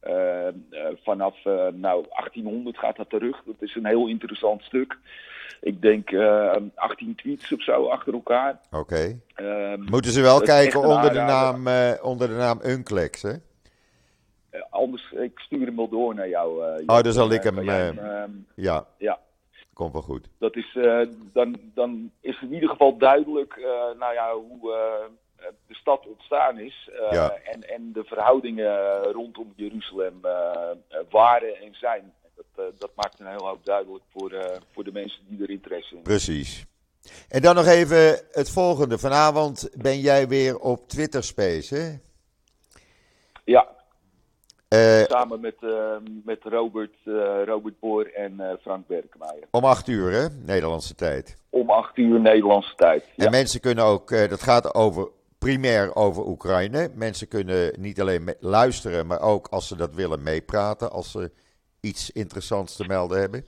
Eh, 0.00 0.46
eh, 0.48 0.52
vanaf 1.02 1.44
eh, 1.44 1.66
nou, 1.72 2.06
1800 2.08 2.78
gaat 2.78 2.96
dat 2.96 3.10
terug. 3.10 3.42
Dat 3.46 3.54
is 3.58 3.74
een 3.74 3.86
heel 3.86 4.06
interessant 4.08 4.62
stuk. 4.62 4.96
Ik 5.60 5.82
denk 5.82 6.10
eh 6.10 6.56
18 6.74 7.14
tweets 7.14 7.52
of 7.52 7.62
zo 7.62 7.86
achter 7.86 8.12
elkaar. 8.12 8.60
Oké. 8.70 9.20
Ehm, 9.34 9.80
Moeten 9.90 10.10
ze 10.12 10.20
wel 10.22 10.40
kijken 10.40 10.80
onder 10.80 11.12
de, 11.12 11.18
naam, 11.18 11.66
eh, 11.66 11.92
onder 12.02 12.28
de 12.28 12.34
naam 12.34 12.60
Unclex, 12.64 13.22
hè? 13.22 13.32
Eh, 14.50 14.60
anders, 14.70 15.12
ik 15.12 15.38
stuur 15.38 15.66
hem 15.66 15.76
wel 15.76 15.88
door 15.88 16.14
naar 16.14 16.28
jou. 16.28 16.64
eh, 16.64 16.82
Oh, 16.86 17.00
dan 17.02 17.12
zal 17.12 17.30
ik 17.32 17.44
Eh, 17.44 17.54
hem, 17.54 17.68
eh, 17.68 17.88
ehm, 17.88 18.30
Ja, 18.54 18.86
ja, 18.98 19.18
komt 19.72 19.92
wel 19.92 20.02
goed. 20.02 20.28
dat 20.38 20.56
is, 20.56 20.76
eh, 20.76 21.00
dan, 21.32 21.60
dan 21.74 22.10
is 22.20 22.42
in 22.42 22.52
ieder 22.54 22.68
geval 22.68 22.96
duidelijk 22.96 23.52
eh, 23.56 23.98
nou 23.98 24.14
ja, 24.14 24.34
hoe 24.34 24.72
eh, 24.72 25.46
de 25.66 25.74
stad 25.74 26.06
ontstaan 26.06 26.58
is. 26.58 26.90
Ja. 27.10 27.30
en, 27.30 27.68
en 27.68 27.92
de 27.92 28.04
verhoudingen 28.04 29.02
rondom 29.02 29.52
Jeruzalem 29.56 30.20
waren 31.10 31.56
en 31.56 31.74
zijn. 31.74 32.12
Dat, 32.54 32.78
dat 32.78 32.90
maakt 32.94 33.20
een 33.20 33.26
heel 33.26 33.46
hoop 33.46 33.64
duidelijk 33.64 34.04
voor, 34.10 34.60
voor 34.72 34.84
de 34.84 34.92
mensen 34.92 35.20
die 35.28 35.42
er 35.42 35.50
interesse 35.50 35.90
in 35.90 35.96
hebben. 35.96 36.12
Precies. 36.12 36.64
En 37.28 37.42
dan 37.42 37.54
nog 37.54 37.66
even 37.66 38.20
het 38.30 38.50
volgende. 38.50 38.98
Vanavond 38.98 39.70
ben 39.82 40.00
jij 40.00 40.28
weer 40.28 40.58
op 40.58 40.88
Twitter 40.88 41.22
Space, 41.22 41.74
hè? 41.74 41.98
Ja, 43.44 43.68
samen 45.08 45.40
met, 45.40 45.54
eh, 45.60 45.70
met 46.24 46.38
Robert, 46.42 46.94
eh, 47.04 47.12
Robert 47.44 47.80
Boor 47.80 48.04
en 48.06 48.40
eh, 48.40 48.52
Frank 48.62 48.86
Berkemeijer. 48.86 49.44
om 49.50 49.64
acht 49.64 49.88
uur, 49.88 50.12
hè? 50.12 50.26
Nederlandse 50.44 50.94
tijd. 50.94 51.36
Om 51.50 51.70
8 51.70 51.96
uur 51.98 52.20
Nederlandse 52.20 52.74
tijd. 52.74 53.02
En 53.16 53.24
Ja. 53.24 53.30
mensen 53.30 53.60
kunnen 53.60 53.84
ook, 53.84 54.10
eh, 54.10 54.28
dat 54.28 54.42
gaat 54.42 54.74
over, 54.74 55.08
primair 55.38 55.94
over 55.96 56.26
Oekraïne. 56.26 56.90
Mensen 56.94 57.28
kunnen 57.28 57.72
niet 57.80 58.00
alleen 58.00 58.34
luisteren, 58.40 59.06
maar 59.06 59.20
ook 59.20 59.46
als 59.48 59.68
ze 59.68 59.76
dat 59.76 59.94
willen 59.94 60.22
meepraten, 60.22 60.90
als 60.90 61.10
ze 61.10 61.30
iets 61.80 62.10
interessants 62.10 62.76
te 62.76 62.84
melden 62.86 63.20
hebben. 63.20 63.46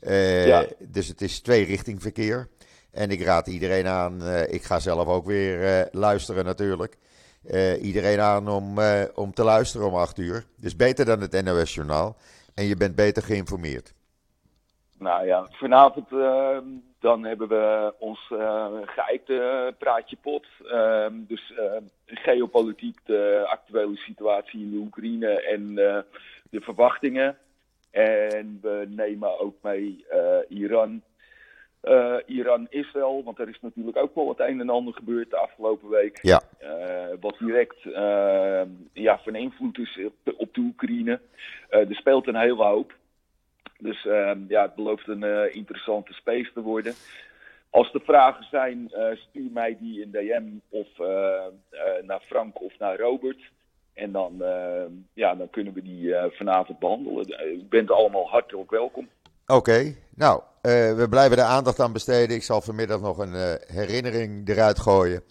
Eh, 0.00 0.46
Ja. 0.46 0.66
Dus 0.78 1.08
het 1.08 1.20
is 1.22 1.40
twee 1.40 1.64
richting 1.64 2.02
verkeer. 2.02 2.48
En 2.90 3.10
ik 3.10 3.22
raad 3.22 3.46
iedereen 3.46 3.86
aan, 3.86 4.22
eh, 4.22 4.52
ik 4.52 4.62
ga 4.62 4.78
zelf 4.78 5.06
ook 5.06 5.26
weer 5.26 5.64
eh, 5.64 5.86
luisteren 5.92 6.44
natuurlijk. 6.44 6.96
Eh, 7.46 7.84
iedereen 7.84 8.20
aan 8.20 8.48
om, 8.48 8.78
eh, 8.78 9.02
om 9.14 9.32
te 9.32 9.44
luisteren 9.44 9.86
om 9.86 9.94
acht 9.94 10.18
uur. 10.18 10.44
Dus 10.56 10.76
beter 10.76 11.04
dan 11.04 11.20
het 11.20 11.44
NOS 11.44 11.74
Journaal. 11.74 12.16
En 12.54 12.64
je 12.64 12.76
bent 12.76 12.94
beter 12.94 13.22
geïnformeerd. 13.22 13.94
Nou 14.98 15.26
ja, 15.26 15.46
vanavond 15.50 16.12
eh, 16.12 16.58
dan 16.98 17.24
hebben 17.24 17.48
we 17.48 17.94
ons 17.98 18.32
geëikte 18.84 19.74
praatje 19.78 20.16
pot. 20.20 20.46
Eh, 20.70 21.06
dus 21.12 21.52
geopolitiek, 22.06 22.98
de 23.04 23.44
actuele 23.48 23.96
situatie 23.96 24.60
in 24.60 24.70
de 24.70 24.76
Oekraïne 24.76 25.42
en 25.42 25.74
de 26.50 26.60
verwachtingen. 26.60 27.36
En 27.90 28.58
we 28.62 28.86
nemen 28.88 29.40
ook 29.40 29.54
mee 29.62 30.06
Iran. 30.48 31.02
Eh, 31.84 32.16
Iran-Israël, 32.26 33.22
want 33.24 33.38
er 33.38 33.48
is 33.48 33.58
natuurlijk 33.60 33.96
ook 33.96 34.14
wel 34.14 34.28
het 34.28 34.40
een 34.40 34.60
en 34.60 34.70
ander 34.70 34.94
gebeurd 34.94 35.30
de 35.30 35.36
afgelopen 35.36 35.88
week. 35.88 36.18
Ja. 36.22 36.42
Eh, 36.58 37.16
wat 37.20 37.36
direct 37.38 37.84
eh, 37.84 38.62
ja, 38.92 39.18
van 39.18 39.34
invloed 39.34 39.78
is 39.78 40.00
op 40.04 40.14
de, 40.22 40.36
op 40.36 40.54
de 40.54 40.60
Oekraïne. 40.60 41.20
Er 41.68 41.94
speelt 41.94 42.26
een 42.26 42.36
hele 42.36 42.64
hoop. 42.64 42.94
Dus 43.78 44.06
ehm, 44.06 44.38
ja, 44.48 44.62
het 44.62 44.74
belooft 44.74 45.08
een 45.08 45.52
interessante 45.52 46.12
space 46.12 46.52
te 46.52 46.60
worden. 46.60 46.94
Als 47.70 47.94
er 47.94 48.00
vragen 48.00 48.44
zijn, 48.50 48.90
stuur 49.14 49.50
mij 49.50 49.76
die 49.80 50.00
in 50.00 50.10
DM 50.10 50.44
of 50.68 50.88
naar 52.02 52.20
Frank 52.20 52.60
of 52.60 52.78
naar 52.78 52.98
Robert. 52.98 53.50
En 53.94 54.12
dan, 54.12 54.42
ja, 55.12 55.34
dan 55.34 55.50
kunnen 55.50 55.72
we 55.72 55.82
die 55.82 56.14
vanavond 56.30 56.78
behandelen. 56.78 57.24
Eh, 57.24 57.52
U 57.52 57.64
bent 57.68 57.90
allemaal 57.90 58.28
hartelijk 58.28 58.70
welkom. 58.70 59.08
Oké, 59.46 59.94
nou, 60.14 60.42
eh, 60.64 60.94
we 60.96 61.06
blijven 61.08 61.38
er 61.38 61.44
aandacht 61.44 61.80
aan 61.80 61.92
besteden. 61.92 62.36
Ik 62.36 62.42
zal 62.42 62.60
vanmiddag 62.60 63.00
nog 63.00 63.18
een 63.18 63.34
eh, 63.34 63.76
herinnering 63.76 64.48
eruit 64.48 64.78
gooien. 64.78 65.22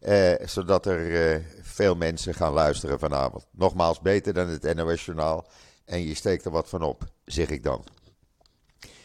eh, 0.00 0.32
zodat 0.44 0.86
er 0.86 1.42
veel 1.60 1.94
mensen 1.94 2.34
gaan 2.34 2.52
luisteren 2.52 2.98
vanavond. 2.98 3.46
Nogmaals, 3.50 4.00
beter 4.00 4.32
dan 4.32 4.48
het 4.48 4.74
NOS 4.74 5.04
Journaal. 5.04 5.46
En 5.84 6.06
je 6.06 6.14
steekt 6.14 6.44
er 6.44 6.50
wat 6.50 6.68
van 6.68 6.82
op, 6.82 7.02
zeg 7.24 7.48
ik 7.48 7.62
dan. 7.62 7.84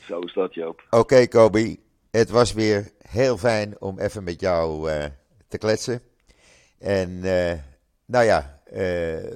Zo 0.08 0.20
is 0.20 0.34
dat, 0.34 0.54
Joop. 0.54 0.88
Oké, 0.90 1.28
Kobe. 1.28 1.80
Het 2.12 2.30
was 2.30 2.54
weer 2.54 2.92
heel 3.08 3.38
fijn 3.38 3.82
om 3.82 4.00
even 4.00 4.24
met 4.24 4.40
jou 4.40 4.92
te 5.48 5.58
kletsen. 5.58 6.02
En 6.80 7.20
nou 8.06 8.26
ja, 8.26 8.62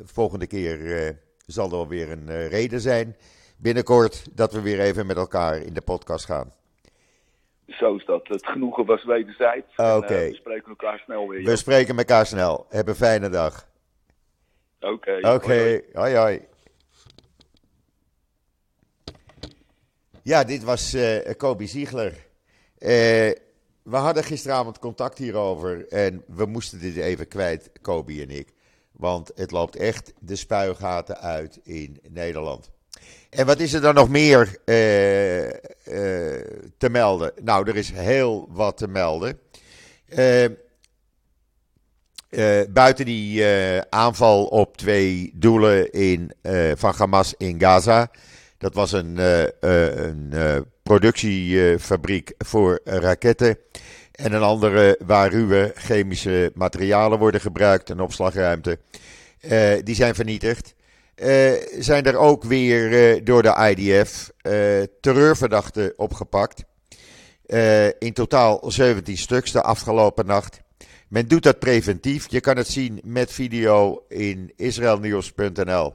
volgende 0.04 0.48
keer 0.48 1.16
zal 1.46 1.66
er 1.66 1.72
wel 1.72 1.88
weer 1.88 2.12
een 2.12 2.48
reden 2.48 2.82
zijn. 2.82 3.16
Binnenkort 3.62 4.38
dat 4.38 4.54
we 4.54 4.62
weer 4.62 4.80
even 4.80 5.06
met 5.06 5.18
elkaar 5.18 5.58
in 5.58 5.74
de 5.74 5.82
podcast 5.82 6.26
gaan. 6.26 6.54
Zo 7.68 7.96
is 7.96 8.06
dat. 8.06 8.28
Het 8.28 8.48
genoegen 8.48 8.86
was 8.86 9.04
wederzijds. 9.04 9.76
En, 9.76 9.96
Oké. 9.96 10.14
eh, 10.14 10.30
we 10.30 10.36
spreken 10.36 10.70
elkaar 10.70 11.00
snel 11.00 11.28
weer. 11.28 11.44
We 11.44 11.56
spreken 11.56 11.98
elkaar 11.98 12.26
snel. 12.26 12.66
Heb 12.70 12.88
een 12.88 12.96
fijne 12.96 13.30
dag. 13.30 13.68
Oké. 14.80 15.34
Oké, 15.34 15.82
hoi, 15.94 16.16
hoi. 16.16 16.42
Ja, 20.24 20.44
dit 20.44 20.64
was 20.64 20.94
eh 20.94 21.36
Kobe 21.38 21.66
Ziegler. 21.66 22.12
Eh, 22.78 22.90
we 23.84 23.96
hadden 23.98 24.24
gisteravond 24.24 24.80
contact 24.80 25.18
hierover 25.18 25.88
en 25.88 26.24
we 26.28 26.46
moesten 26.46 26.80
dit 26.80 26.96
even 26.96 27.28
kwijt, 27.28 27.72
Kobe 27.82 28.22
en 28.22 28.30
ik. 28.30 28.54
Want 28.92 29.32
het 29.36 29.52
loopt 29.52 29.76
echt 29.76 30.14
de 30.20 30.36
spuigaten 30.36 31.18
uit 31.18 31.60
in 31.64 32.00
Nederland. 32.10 32.72
En 33.32 33.46
wat 33.46 33.60
is 33.60 33.74
er 33.74 33.82
dan 33.82 33.94
nog 33.94 34.10
meer 34.10 34.58
eh, 34.66 35.48
eh, 35.50 35.54
te 36.78 36.90
melden? 36.90 37.32
Nou, 37.42 37.70
er 37.70 37.76
is 37.76 37.92
heel 37.92 38.48
wat 38.50 38.78
te 38.78 38.88
melden. 38.88 39.40
Eh, 40.06 40.46
buiten 42.70 43.06
die 43.06 43.46
aanval 43.90 44.46
op 44.46 44.78
twee 44.78 45.32
doelen 45.34 45.92
in, 45.92 46.32
van 46.76 46.94
Hamas 46.98 47.34
in 47.38 47.60
Gaza. 47.60 48.12
Dat 48.58 48.74
was 48.74 48.92
een, 48.92 49.18
een 49.60 50.34
productiefabriek 50.84 52.34
voor 52.38 52.80
raketten. 52.84 53.58
En 54.12 54.34
een 54.34 54.42
andere 54.42 55.00
waar 55.06 55.30
ruwe 55.30 55.72
chemische 55.76 56.52
materialen 56.56 57.20
worden 57.20 57.42
gebruikt, 57.42 57.90
een 57.90 58.00
opslagruimte. 58.00 58.80
Die 59.84 59.96
zijn 59.96 60.16
vernietigd. 60.16 60.74
Eh, 61.22 61.52
zijn 61.80 62.06
er 62.06 62.18
ook 62.18 62.44
weer 62.44 63.14
eh, 63.14 63.22
door 63.24 63.42
de 63.42 63.76
IDF 63.76 64.32
eh, 64.42 64.54
terreurverdachten 65.02 65.94
opgepakt. 65.98 66.64
In 68.00 68.14
totaal 68.14 68.62
17 68.72 69.18
stuks 69.18 69.52
de 69.52 69.62
afgelopen 69.62 70.26
nacht. 70.26 70.62
Men 71.08 71.28
doet 71.28 71.44
dat 71.44 71.60
preventief. 71.60 72.26
Je 72.30 72.40
kan 72.40 72.58
het 72.58 72.68
zien 72.68 73.02
met 73.04 73.32
video 73.32 74.04
in 74.08 74.54
israelnieuws.nl. 74.56 75.94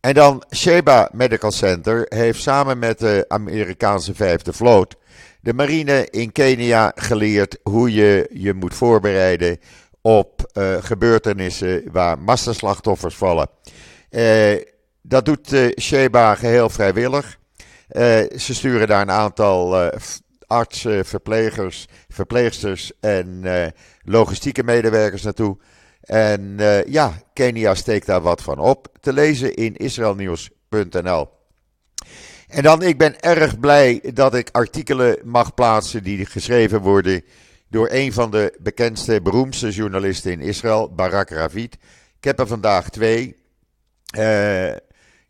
En 0.00 0.14
dan 0.14 0.42
Sheba 0.54 1.10
Medical 1.12 1.50
Center 1.50 2.06
heeft 2.08 2.42
samen 2.42 2.78
met 2.78 2.98
de 2.98 3.24
Amerikaanse 3.28 4.14
vijfde 4.14 4.52
vloot 4.52 4.96
de 5.40 5.54
marine 5.54 6.08
in 6.10 6.32
Kenia 6.32 6.92
geleerd 6.94 7.58
hoe 7.62 7.92
je 7.92 8.30
je 8.32 8.54
moet 8.54 8.74
voorbereiden 8.74 9.58
op 10.00 10.50
gebeurtenissen 10.80 11.92
waar 11.92 12.18
massaslachtoffers 12.18 13.14
vallen. 13.14 13.48
Uh, 14.10 14.62
dat 15.02 15.24
doet 15.24 15.52
uh, 15.52 15.68
Sheba 15.80 16.34
geheel 16.34 16.70
vrijwillig. 16.70 17.38
ze 18.36 18.54
sturen 18.54 18.88
daar 18.88 19.02
een 19.02 19.10
aantal 19.10 19.90
artsen, 20.46 21.04
verplegers, 21.04 21.86
verpleegsters 22.08 22.92
en 23.00 23.44
logistieke 24.04 24.62
medewerkers 24.62 25.22
naartoe. 25.22 25.56
En 26.00 26.56
ja, 26.86 27.12
Kenia 27.32 27.74
steekt 27.74 28.06
daar 28.06 28.20
wat 28.20 28.42
van 28.42 28.58
op. 28.58 28.88
Te 29.00 29.12
lezen 29.12 29.54
in 29.54 29.76
israelnieuws.nl. 29.76 31.28
En 32.48 32.62
dan, 32.62 32.82
ik 32.82 32.98
ben 32.98 33.20
erg 33.20 33.58
blij 33.58 34.00
dat 34.14 34.34
ik 34.34 34.48
artikelen 34.52 35.18
mag 35.24 35.54
plaatsen 35.54 36.02
die 36.02 36.26
geschreven 36.26 36.80
worden 36.80 37.22
door 37.68 37.88
een 37.90 38.12
van 38.12 38.30
de 38.30 38.56
bekendste, 38.58 39.22
beroemdste 39.22 39.70
journalisten 39.70 40.32
in 40.32 40.40
Israël, 40.40 40.94
Barak 40.94 41.30
Ravid. 41.30 41.74
Ik 42.16 42.24
heb 42.24 42.38
er 42.38 42.46
vandaag 42.46 42.90
twee. 42.90 43.36
Uh, 44.16 44.68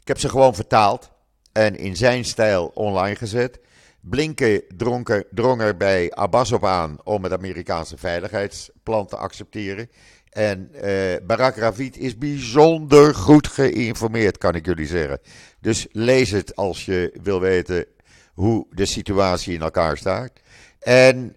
ik 0.01 0.05
heb 0.05 0.19
ze 0.19 0.29
gewoon 0.29 0.55
vertaald 0.55 1.11
en 1.53 1.77
in 1.77 1.97
zijn 1.97 2.25
stijl 2.25 2.71
online 2.75 3.17
gezet. 3.17 3.61
Blinken 4.01 4.63
dronken, 4.77 5.25
drong 5.31 5.61
er 5.61 5.77
bij 5.77 6.13
Abbas 6.13 6.53
op 6.53 6.65
aan 6.65 6.99
om 7.05 7.23
het 7.23 7.33
Amerikaanse 7.33 7.97
veiligheidsplan 7.97 9.07
te 9.07 9.17
accepteren. 9.17 9.91
En 10.31 10.71
uh, 10.75 11.17
Barak 11.27 11.57
Ravid 11.57 11.97
is 11.97 12.19
bijzonder 12.19 13.15
goed 13.15 13.47
geïnformeerd, 13.47 14.39
kan 14.39 14.55
ik 14.55 14.67
jullie 14.67 14.87
zeggen. 14.87 15.21
Dus 15.61 15.87
lees 15.93 16.31
het 16.31 16.57
als 16.57 16.85
je 16.85 17.19
wil 17.23 17.41
weten 17.41 17.87
hoe 18.33 18.67
de 18.71 18.87
situatie 18.87 19.55
in 19.55 19.63
elkaar 19.63 19.97
staat. 19.97 20.33
En 20.81 21.25
uh, 21.25 21.35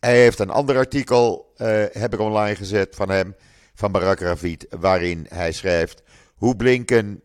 hij 0.00 0.20
heeft 0.20 0.38
een 0.38 0.50
ander 0.50 0.76
artikel, 0.76 1.52
heb 1.92 2.12
ik 2.12 2.20
online 2.20 2.56
gezet 2.56 2.94
van 2.94 3.10
hem, 3.10 3.34
van 3.74 3.92
Barak 3.92 4.20
Ravid, 4.20 4.66
waarin 4.70 5.26
hij 5.28 5.52
schrijft 5.52 6.02
hoe 6.44 6.56
Blinken 6.56 7.22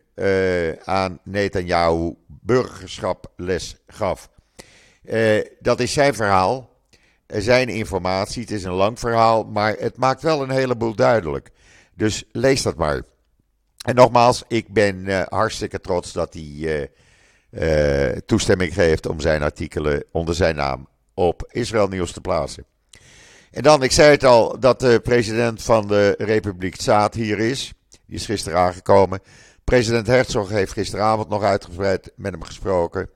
aan 0.84 1.18
Netanyahu 1.24 2.14
burgerschap 2.26 3.32
les 3.36 3.76
gaf. 3.86 4.30
dat 5.60 5.80
is 5.80 5.92
zijn 5.92 6.14
verhaal 6.14 6.70
zijn 7.26 7.68
informatie. 7.68 8.42
Het 8.42 8.50
is 8.50 8.64
een 8.64 8.72
lang 8.72 8.98
verhaal, 8.98 9.44
maar 9.44 9.76
het 9.78 9.96
maakt 9.96 10.22
wel 10.22 10.42
een 10.42 10.50
heleboel 10.50 10.94
duidelijk. 10.94 11.50
Dus 11.94 12.24
lees 12.32 12.62
dat 12.62 12.76
maar. 12.76 13.02
En 13.84 13.94
nogmaals, 13.94 14.42
ik 14.48 14.68
ben 14.68 14.96
uh, 14.96 15.22
hartstikke 15.28 15.80
trots 15.80 16.12
dat 16.12 16.34
hij 16.34 16.42
uh, 16.42 16.86
uh, 17.50 18.16
toestemming 18.26 18.74
geeft 18.74 19.06
om 19.06 19.20
zijn 19.20 19.42
artikelen 19.42 20.04
onder 20.12 20.34
zijn 20.34 20.56
naam 20.56 20.88
op 21.14 21.48
Israël 21.50 21.88
Nieuws 21.88 22.12
te 22.12 22.20
plaatsen. 22.20 22.64
En 23.50 23.62
dan, 23.62 23.82
ik 23.82 23.92
zei 23.92 24.10
het 24.10 24.24
al, 24.24 24.60
dat 24.60 24.80
de 24.80 25.00
president 25.02 25.62
van 25.62 25.88
de 25.88 26.14
Republiek 26.18 26.76
Tsaad 26.76 27.14
hier 27.14 27.38
is. 27.38 27.72
Die 28.10 28.18
is 28.18 28.26
gisteren 28.26 28.58
aangekomen. 28.58 29.20
President 29.64 30.06
Herzog 30.06 30.48
heeft 30.48 30.72
gisteravond 30.72 31.28
nog 31.28 31.42
uitgebreid 31.42 32.12
met 32.16 32.32
hem 32.32 32.42
gesproken. 32.42 33.10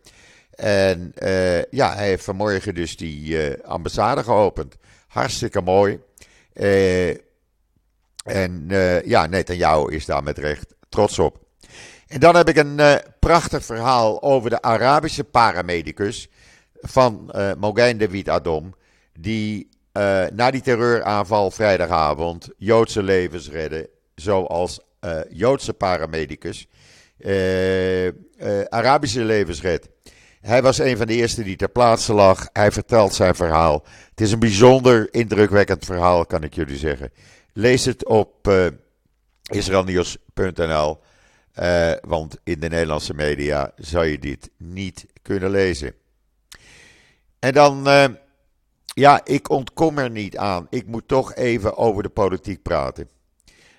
En 0.54 1.12
uh, 1.22 1.64
ja, 1.64 1.94
hij 1.94 2.06
heeft 2.06 2.24
vanmorgen 2.24 2.74
dus 2.74 2.96
die 2.96 3.50
uh, 3.50 3.64
ambassade 3.64 4.22
geopend. 4.22 4.76
Hartstikke 5.06 5.60
mooi. 5.60 6.00
Uh, 6.54 7.08
en 8.24 8.66
ja, 9.04 9.26
Netanyahu 9.26 9.92
is 9.92 10.06
daar 10.06 10.22
met 10.22 10.38
recht 10.38 10.74
trots 10.88 11.18
op. 11.18 11.38
En 12.06 12.20
dan 12.20 12.36
heb 12.36 12.48
ik 12.48 12.56
een 12.56 13.00
prachtig 13.18 13.64
verhaal 13.64 14.22
over 14.22 14.50
de 14.50 14.62
Arabische 14.62 15.24
paramedicus 15.24 16.28
van 16.80 17.32
uh, 17.34 17.52
Mogain 17.58 17.98
David 17.98 18.28
Adom. 18.28 18.74
Die 19.18 19.68
na 20.32 20.50
die 20.50 20.60
terreuraanval 20.60 21.50
vrijdagavond 21.50 22.48
Joodse 22.56 23.02
levens 23.02 23.50
redde. 23.50 23.92
Zoals 24.14 24.80
Joodse 25.30 25.72
paramedicus 25.72 26.66
Arabische 28.68 29.24
levens 29.24 29.62
redt. 29.62 29.88
Hij 30.40 30.62
was 30.62 30.78
een 30.78 30.96
van 30.96 31.06
de 31.06 31.14
eerste 31.14 31.42
die 31.42 31.56
ter 31.56 31.68
plaatse 31.68 32.12
lag. 32.12 32.48
Hij 32.52 32.72
vertelt 32.72 33.14
zijn 33.14 33.34
verhaal. 33.34 33.84
Het 34.10 34.20
is 34.20 34.32
een 34.32 34.38
bijzonder 34.38 35.14
indrukwekkend 35.14 35.84
verhaal, 35.84 36.26
kan 36.26 36.42
ik 36.42 36.54
jullie 36.54 36.76
zeggen. 36.76 37.12
Lees 37.52 37.84
het 37.84 38.04
op 38.06 38.50
israelnieuws.nl. 39.42 41.00
Want 42.00 42.36
in 42.44 42.60
de 42.60 42.68
Nederlandse 42.68 43.14
media 43.14 43.72
zou 43.76 44.06
je 44.06 44.18
dit 44.18 44.50
niet 44.56 45.06
kunnen 45.22 45.50
lezen. 45.50 45.94
En 47.38 47.52
dan, 47.52 47.88
ja, 48.84 49.20
ik 49.24 49.50
ontkom 49.50 49.98
er 49.98 50.10
niet 50.10 50.36
aan. 50.36 50.66
Ik 50.70 50.86
moet 50.86 51.08
toch 51.08 51.34
even 51.34 51.76
over 51.76 52.02
de 52.02 52.08
politiek 52.08 52.62
praten. 52.62 53.08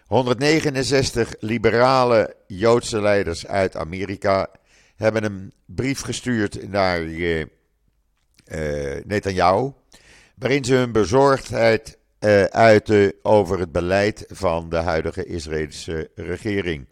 169 0.06 1.36
liberale 1.40 2.36
Joodse 2.48 3.02
leiders 3.02 3.48
uit 3.48 3.76
Amerika 3.76 4.48
hebben 4.96 5.24
een 5.24 5.54
brief 5.66 6.02
gestuurd 6.02 6.70
naar 6.70 7.02
uh, 7.02 7.46
Netanyahu, 9.06 9.72
waarin 10.36 10.64
ze 10.64 10.74
hun 10.74 10.92
bezorgdheid 10.92 11.98
uh, 12.20 12.44
uiten 12.44 13.14
over 13.22 13.60
het 13.60 13.72
beleid 13.72 14.26
van 14.28 14.70
de 14.70 14.78
huidige 14.78 15.26
Israëlische 15.26 16.10
regering. 16.16 16.86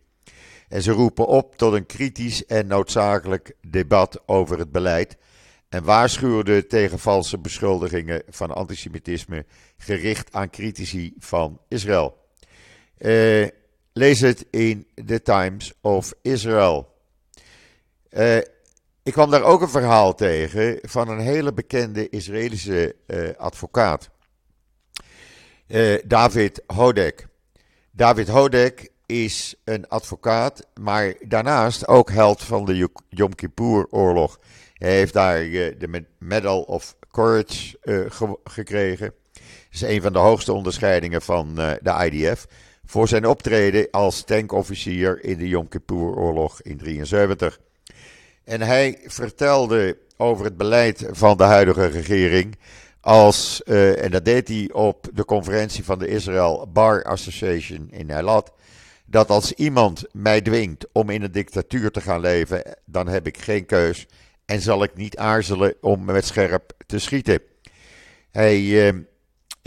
En 0.67 0.81
ze 0.81 0.91
roepen 0.91 1.27
op 1.27 1.55
tot 1.55 1.73
een 1.73 1.85
kritisch 1.85 2.45
en 2.45 2.67
noodzakelijk 2.67 3.55
debat 3.67 4.21
over 4.25 4.59
het 4.59 4.71
beleid 4.71 5.17
en 5.69 5.83
waarschuwden 5.83 6.67
tegen 6.67 6.99
valse 6.99 7.37
beschuldigingen 7.37 8.23
van 8.29 8.51
antisemitisme 8.51 9.45
gericht 9.77 10.33
aan 10.33 10.49
critici 10.49 11.13
van 11.17 11.59
Israël. 11.67 12.22
Lees 13.93 14.19
het 14.19 14.45
in 14.49 14.87
The 15.05 15.21
Times 15.21 15.73
of 15.81 16.13
Israel. 16.21 16.93
Uh, 18.09 18.37
ik 19.03 19.11
kwam 19.11 19.31
daar 19.31 19.43
ook 19.43 19.61
een 19.61 19.69
verhaal 19.69 20.15
tegen 20.15 20.79
van 20.81 21.09
een 21.09 21.19
hele 21.19 21.53
bekende 21.53 22.09
Israëlische 22.09 22.95
uh, 23.07 23.29
advocaat. 23.37 24.09
David 26.05 26.61
Hodek. 26.67 27.27
David 27.91 28.27
Hodek 28.27 28.89
is 29.05 29.55
een 29.63 29.87
advocaat, 29.87 30.67
maar 30.81 31.13
daarnaast 31.27 31.87
ook 31.87 32.11
held 32.11 32.43
van 32.43 32.65
de 32.65 32.89
Yom 33.09 33.35
Kippur-oorlog. 33.35 34.39
Hij 34.73 34.91
heeft 34.91 35.13
daar 35.13 35.39
de 35.49 36.05
Medal 36.19 36.61
of 36.61 36.95
Courage 37.11 37.77
ge 38.09 38.39
gekregen. 38.43 39.13
Dat 39.33 39.43
is 39.71 39.81
een 39.81 40.01
van 40.01 40.13
de 40.13 40.19
hoogste 40.19 40.53
onderscheidingen 40.53 41.21
van 41.21 41.55
de 41.55 42.09
IDF. 42.11 42.47
Voor 42.85 43.07
zijn 43.07 43.25
optreden 43.25 43.87
als 43.91 44.23
tankofficier 44.23 45.23
in 45.23 45.37
de 45.37 45.47
Yom 45.47 45.67
Kippur-oorlog 45.67 46.61
in 46.61 46.77
1973. 46.77 47.59
En 48.43 48.61
hij 48.61 48.99
vertelde 49.05 49.97
over 50.17 50.45
het 50.45 50.57
beleid 50.57 51.07
van 51.11 51.37
de 51.37 51.43
huidige 51.43 51.85
regering. 51.85 52.57
Als, 53.01 53.61
uh, 53.65 54.03
en 54.03 54.11
dat 54.11 54.25
deed 54.25 54.47
hij 54.47 54.69
op 54.71 55.09
de 55.13 55.25
conferentie 55.25 55.83
van 55.83 55.99
de 55.99 56.07
Israel 56.07 56.69
Bar 56.73 57.03
Association 57.03 57.87
in 57.91 58.09
Eilat. 58.09 58.53
Dat 59.05 59.29
als 59.29 59.53
iemand 59.53 60.03
mij 60.11 60.41
dwingt 60.41 60.87
om 60.91 61.09
in 61.09 61.21
een 61.21 61.31
dictatuur 61.31 61.91
te 61.91 62.01
gaan 62.01 62.19
leven, 62.19 62.63
dan 62.85 63.07
heb 63.07 63.27
ik 63.27 63.37
geen 63.37 63.65
keus. 63.65 64.07
En 64.45 64.61
zal 64.61 64.83
ik 64.83 64.95
niet 64.95 65.17
aarzelen 65.17 65.75
om 65.81 66.05
met 66.05 66.25
scherp 66.25 66.73
te 66.85 66.99
schieten. 66.99 67.41
Hij 68.31 68.59
uh, 68.61 68.99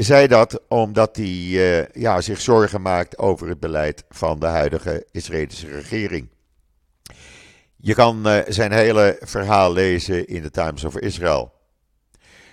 zei 0.04 0.26
dat 0.26 0.60
omdat 0.68 1.16
hij 1.16 1.26
uh, 1.26 1.86
ja, 1.86 2.20
zich 2.20 2.40
zorgen 2.40 2.82
maakt 2.82 3.18
over 3.18 3.48
het 3.48 3.60
beleid 3.60 4.04
van 4.08 4.40
de 4.40 4.46
huidige 4.46 5.06
Israëlische 5.10 5.70
regering. 5.70 6.28
Je 7.76 7.94
kan 7.94 8.28
uh, 8.28 8.38
zijn 8.48 8.72
hele 8.72 9.16
verhaal 9.20 9.72
lezen 9.72 10.26
in 10.26 10.42
de 10.42 10.50
Times 10.50 10.84
of 10.84 10.98
Israel. 10.98 11.52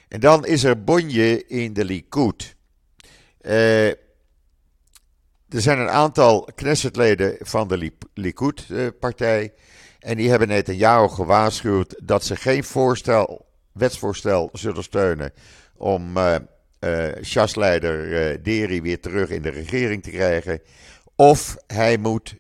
En 0.08 0.20
dan 0.20 0.46
is 0.46 0.64
er 0.64 0.84
bonje 0.84 1.48
in 1.48 1.74
de 1.74 1.86
Likud. 1.86 2.56
Uh, 3.42 3.88
er 5.50 5.62
zijn 5.62 5.80
een 5.80 5.90
aantal 5.90 6.50
Knessetleden 6.56 7.36
van 7.40 7.68
de 7.68 7.92
Likud-partij. 8.14 9.54
En 10.00 10.18
die 10.18 10.30
hebben 10.30 10.48
Netanyahu 10.48 11.08
gewaarschuwd 11.08 11.96
dat 12.04 12.24
ze 12.24 12.36
geen 12.36 12.64
voorstel, 12.64 13.46
wetsvoorstel 13.72 14.50
zullen 14.54 14.84
steunen 14.84 15.34
om 15.76 16.18
uh, 16.84 17.24
Shas-leider 17.24 18.44
Deri 18.44 18.82
weer 18.82 19.00
terug 19.00 19.30
in 19.30 19.42
de 19.42 19.50
regering 19.50 20.04
te 20.04 20.10
krijgen. 20.10 20.62
Of 21.16 21.58
hij 21.68 21.98
moet, 21.98 22.36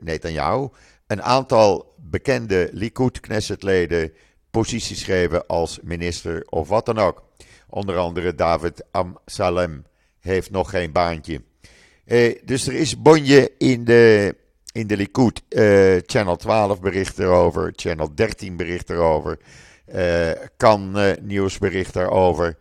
Netanyahu, 0.00 0.68
een 1.06 1.22
aantal 1.22 1.94
bekende 1.96 2.68
Likud-Knessetleden 2.72 4.12
posities 4.50 5.02
geven 5.02 5.46
als 5.46 5.78
minister 5.82 6.46
of 6.48 6.68
wat 6.68 6.86
dan 6.86 6.98
ook. 6.98 7.22
Onder 7.68 7.96
andere 7.96 8.34
David 8.34 8.84
Amsalem 8.90 9.84
heeft 10.20 10.50
nog 10.50 10.70
geen 10.70 10.92
baantje. 10.92 11.42
Eh, 12.04 12.34
dus 12.44 12.66
er 12.66 12.74
is 12.74 13.02
bonje 13.02 13.52
in 13.58 13.84
de, 13.84 14.34
in 14.72 14.86
de 14.86 14.96
Likud. 14.96 15.42
Eh, 15.48 15.96
Channel 16.06 16.36
12 16.36 16.80
bericht 16.80 17.18
erover, 17.18 17.72
Channel 17.76 18.14
13 18.14 18.56
bericht 18.56 18.90
erover, 18.90 19.38
uh, 19.94 20.30
kan 20.56 20.98
uh, 20.98 21.12
nieuws 21.20 21.58
bericht 21.58 21.96
erover. 21.96 22.58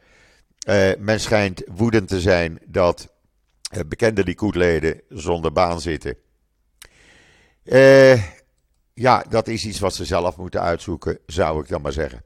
Uh, 0.68 0.92
men 0.98 1.20
schijnt 1.20 1.64
woedend 1.68 2.08
te 2.08 2.22
zijn 2.22 2.60
dat 2.66 3.14
bekende 3.88 4.24
Likud-leden 4.24 5.02
zonder 5.10 5.52
baan 5.52 5.82
zitten. 5.82 6.16
Uh, 7.64 8.24
ja, 8.94 9.26
dat 9.30 9.48
is 9.48 9.66
iets 9.66 9.80
wat 9.80 9.96
ze 9.96 10.06
zelf 10.06 10.38
moeten 10.38 10.62
uitzoeken, 10.62 11.20
zou 11.26 11.62
ik 11.62 11.68
dan 11.68 11.82
maar 11.82 11.92
zeggen. 11.92 12.24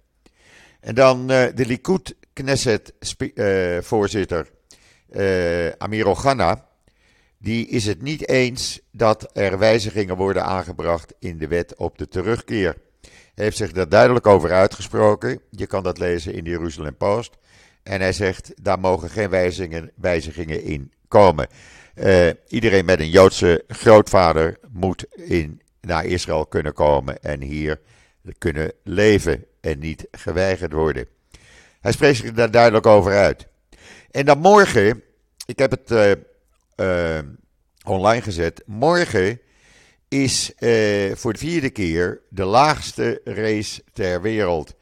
En 0.79 0.95
dan 0.95 1.27
de 1.27 1.65
Likud 1.65 2.15
Knesset 2.33 2.93
voorzitter 3.81 4.49
uh, 5.15 5.69
Amir 5.69 6.15
Ghana, 6.15 6.67
die 7.37 7.67
is 7.67 7.85
het 7.85 8.01
niet 8.01 8.27
eens 8.27 8.79
dat 8.91 9.29
er 9.33 9.57
wijzigingen 9.57 10.15
worden 10.15 10.43
aangebracht 10.43 11.13
in 11.19 11.37
de 11.37 11.47
wet 11.47 11.75
op 11.75 11.97
de 11.97 12.07
terugkeer. 12.07 12.77
Hij 13.35 13.43
heeft 13.43 13.57
zich 13.57 13.71
daar 13.71 13.89
duidelijk 13.89 14.27
over 14.27 14.51
uitgesproken. 14.51 15.41
Je 15.49 15.67
kan 15.67 15.83
dat 15.83 15.97
lezen 15.97 16.33
in 16.33 16.43
de 16.43 16.49
Jerusalem 16.49 16.97
Post. 16.97 17.37
En 17.83 18.01
hij 18.01 18.13
zegt, 18.13 18.51
daar 18.61 18.79
mogen 18.79 19.09
geen 19.09 19.29
wijzigingen, 19.29 19.91
wijzigingen 19.95 20.63
in 20.63 20.91
komen. 21.07 21.47
Uh, 21.95 22.29
iedereen 22.47 22.85
met 22.85 22.99
een 22.99 23.09
Joodse 23.09 23.63
grootvader 23.67 24.59
moet 24.71 25.05
in, 25.15 25.61
naar 25.81 26.05
Israël 26.05 26.45
kunnen 26.45 26.73
komen 26.73 27.21
en 27.21 27.41
hier 27.41 27.79
kunnen 28.37 28.71
leven 28.83 29.45
en 29.61 29.79
niet 29.79 30.07
geweigerd 30.11 30.73
worden. 30.73 31.07
Hij 31.81 31.91
spreekt 31.91 32.17
zich 32.17 32.33
daar 32.33 32.51
duidelijk 32.51 32.85
over 32.85 33.11
uit. 33.11 33.47
En 34.11 34.25
dan 34.25 34.39
morgen, 34.39 35.03
ik 35.45 35.59
heb 35.59 35.71
het 35.71 35.91
uh, 35.91 36.11
uh, 36.75 37.19
online 37.83 38.21
gezet, 38.21 38.63
morgen 38.65 39.39
is 40.07 40.51
voor 41.13 41.33
de 41.33 41.39
vierde 41.39 41.69
keer 41.69 42.21
de 42.29 42.45
laagste 42.45 43.21
race 43.23 43.81
ter 43.93 44.21
wereld. 44.21 44.75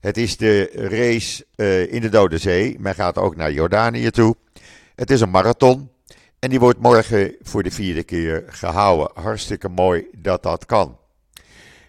Het 0.00 0.16
is 0.16 0.36
de 0.36 0.70
race 0.74 1.46
in 1.90 2.00
de 2.00 2.08
Dode 2.08 2.38
Zee. 2.38 2.76
Men 2.78 2.94
gaat 2.94 3.18
ook 3.18 3.36
naar 3.36 3.52
Jordanië 3.52 4.10
toe. 4.10 4.36
Het 4.94 5.10
is 5.10 5.20
een 5.20 5.30
marathon. 5.30 5.90
En 6.38 6.50
die 6.50 6.60
wordt 6.60 6.80
morgen 6.80 7.36
voor 7.42 7.62
de 7.62 7.70
vierde 7.70 8.02
keer 8.02 8.44
gehouden. 8.46 9.10
Hartstikke 9.22 9.68
mooi 9.68 10.06
dat 10.16 10.42
dat 10.42 10.66
kan. 10.66 10.98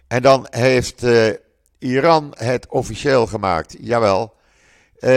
En 0.08 0.22
dan 0.22 0.46
heeft 0.50 1.04
uh, 1.04 1.30
Iran 1.78 2.34
het 2.36 2.66
officieel 2.68 3.26
gemaakt. 3.26 3.76
Jawel. 3.80 4.34
Uh, 5.00 5.10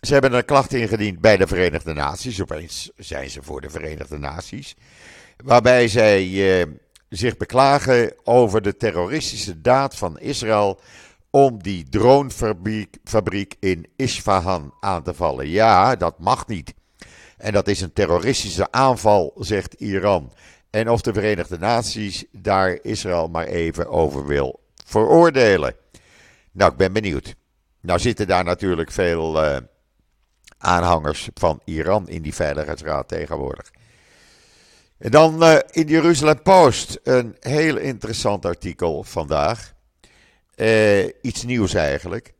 ze 0.00 0.12
hebben 0.12 0.32
een 0.32 0.44
klacht 0.44 0.72
ingediend 0.72 1.20
bij 1.20 1.36
de 1.36 1.46
Verenigde 1.46 1.92
Naties. 1.92 2.42
Opeens 2.42 2.90
zijn 2.96 3.30
ze 3.30 3.42
voor 3.42 3.60
de 3.60 3.70
Verenigde 3.70 4.18
Naties. 4.18 4.76
Waarbij 5.44 5.88
zij 5.88 6.66
zich 7.08 7.36
beklagen 7.36 8.14
over 8.24 8.62
de 8.62 8.76
terroristische 8.76 9.60
daad 9.60 9.96
van 9.96 10.18
Israël 10.18 10.80
om 11.34 11.62
die 11.62 11.88
dronefabriek 11.88 13.56
in 13.60 13.86
Isfahan 13.96 14.74
aan 14.80 15.02
te 15.02 15.14
vallen. 15.14 15.48
Ja, 15.48 15.96
dat 15.96 16.18
mag 16.18 16.46
niet. 16.46 16.74
En 17.36 17.52
dat 17.52 17.68
is 17.68 17.80
een 17.80 17.92
terroristische 17.92 18.72
aanval, 18.72 19.32
zegt 19.38 19.74
Iran. 19.74 20.32
En 20.70 20.90
of 20.90 21.00
de 21.00 21.12
Verenigde 21.12 21.58
Naties 21.58 22.24
daar 22.32 22.78
Israël 22.82 23.28
maar 23.28 23.46
even 23.46 23.88
over 23.88 24.26
wil 24.26 24.60
veroordelen. 24.84 25.74
Nou, 26.52 26.70
ik 26.70 26.76
ben 26.76 26.92
benieuwd. 26.92 27.34
Nou 27.80 27.98
zitten 27.98 28.26
daar 28.26 28.44
natuurlijk 28.44 28.90
veel 28.90 29.44
uh, 29.44 29.56
aanhangers 30.58 31.28
van 31.34 31.60
Iran 31.64 32.08
in 32.08 32.22
die 32.22 32.34
Veiligheidsraad 32.34 33.08
tegenwoordig. 33.08 33.70
En 34.98 35.10
dan 35.10 35.42
uh, 35.42 35.58
in 35.70 35.86
de 35.86 35.92
Jeruzalem 35.92 36.42
Post 36.42 37.00
een 37.02 37.36
heel 37.40 37.76
interessant 37.76 38.46
artikel 38.46 39.02
vandaag. 39.02 39.74
Uh, 40.56 41.04
iets 41.22 41.44
nieuws 41.44 41.74
eigenlijk. 41.74 42.34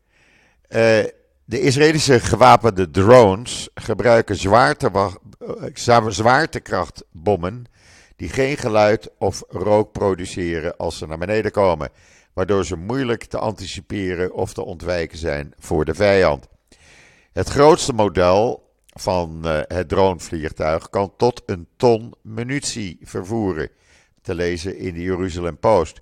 De 1.45 1.61
Israëlische 1.61 2.21
gewapende 2.21 2.91
drones 2.91 3.69
gebruiken 3.75 4.37
zwaarte, 4.37 4.91
zwaartekrachtbommen 6.09 7.65
die 8.17 8.29
geen 8.29 8.57
geluid 8.57 9.11
of 9.19 9.43
rook 9.49 9.93
produceren 9.93 10.77
als 10.77 10.99
ze 10.99 11.07
naar 11.07 11.19
beneden 11.19 11.51
komen, 11.51 11.91
waardoor 12.33 12.65
ze 12.65 12.77
moeilijk 12.77 13.25
te 13.25 13.39
anticiperen 13.39 14.35
of 14.35 14.53
te 14.53 14.65
ontwijken 14.65 15.19
zijn 15.19 15.55
voor 15.59 15.85
de 15.85 15.95
vijand. 15.95 16.49
Het 17.33 17.49
grootste 17.49 17.93
model 17.93 18.71
van 18.87 19.47
het 19.67 19.89
dronevliegtuig 19.89 20.91
kan 20.91 21.13
tot 21.17 21.43
een 21.47 21.67
ton 21.77 22.15
munitie 22.23 22.99
vervoeren, 23.03 23.71
te 24.23 24.35
lezen 24.35 24.77
in 24.77 24.95
de 24.95 25.03
Jeruzalem 25.03 25.59
Post. 25.59 26.01